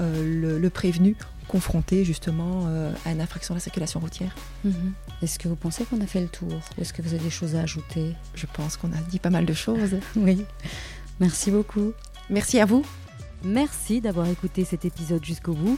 [0.02, 1.16] euh, le, le prévenu
[1.48, 4.36] confronté justement euh, à une infraction de la circulation routière.
[4.64, 4.93] Mhm.
[5.22, 6.52] Est-ce que vous pensez qu'on a fait le tour?
[6.78, 8.14] Ou est-ce que vous avez des choses à ajouter?
[8.34, 9.96] Je pense qu'on a dit pas mal de choses.
[10.16, 10.43] Oui.
[11.20, 11.93] Merci beaucoup.
[12.30, 12.86] Merci à vous.
[13.43, 15.78] Merci d'avoir écouté cet épisode jusqu'au bout.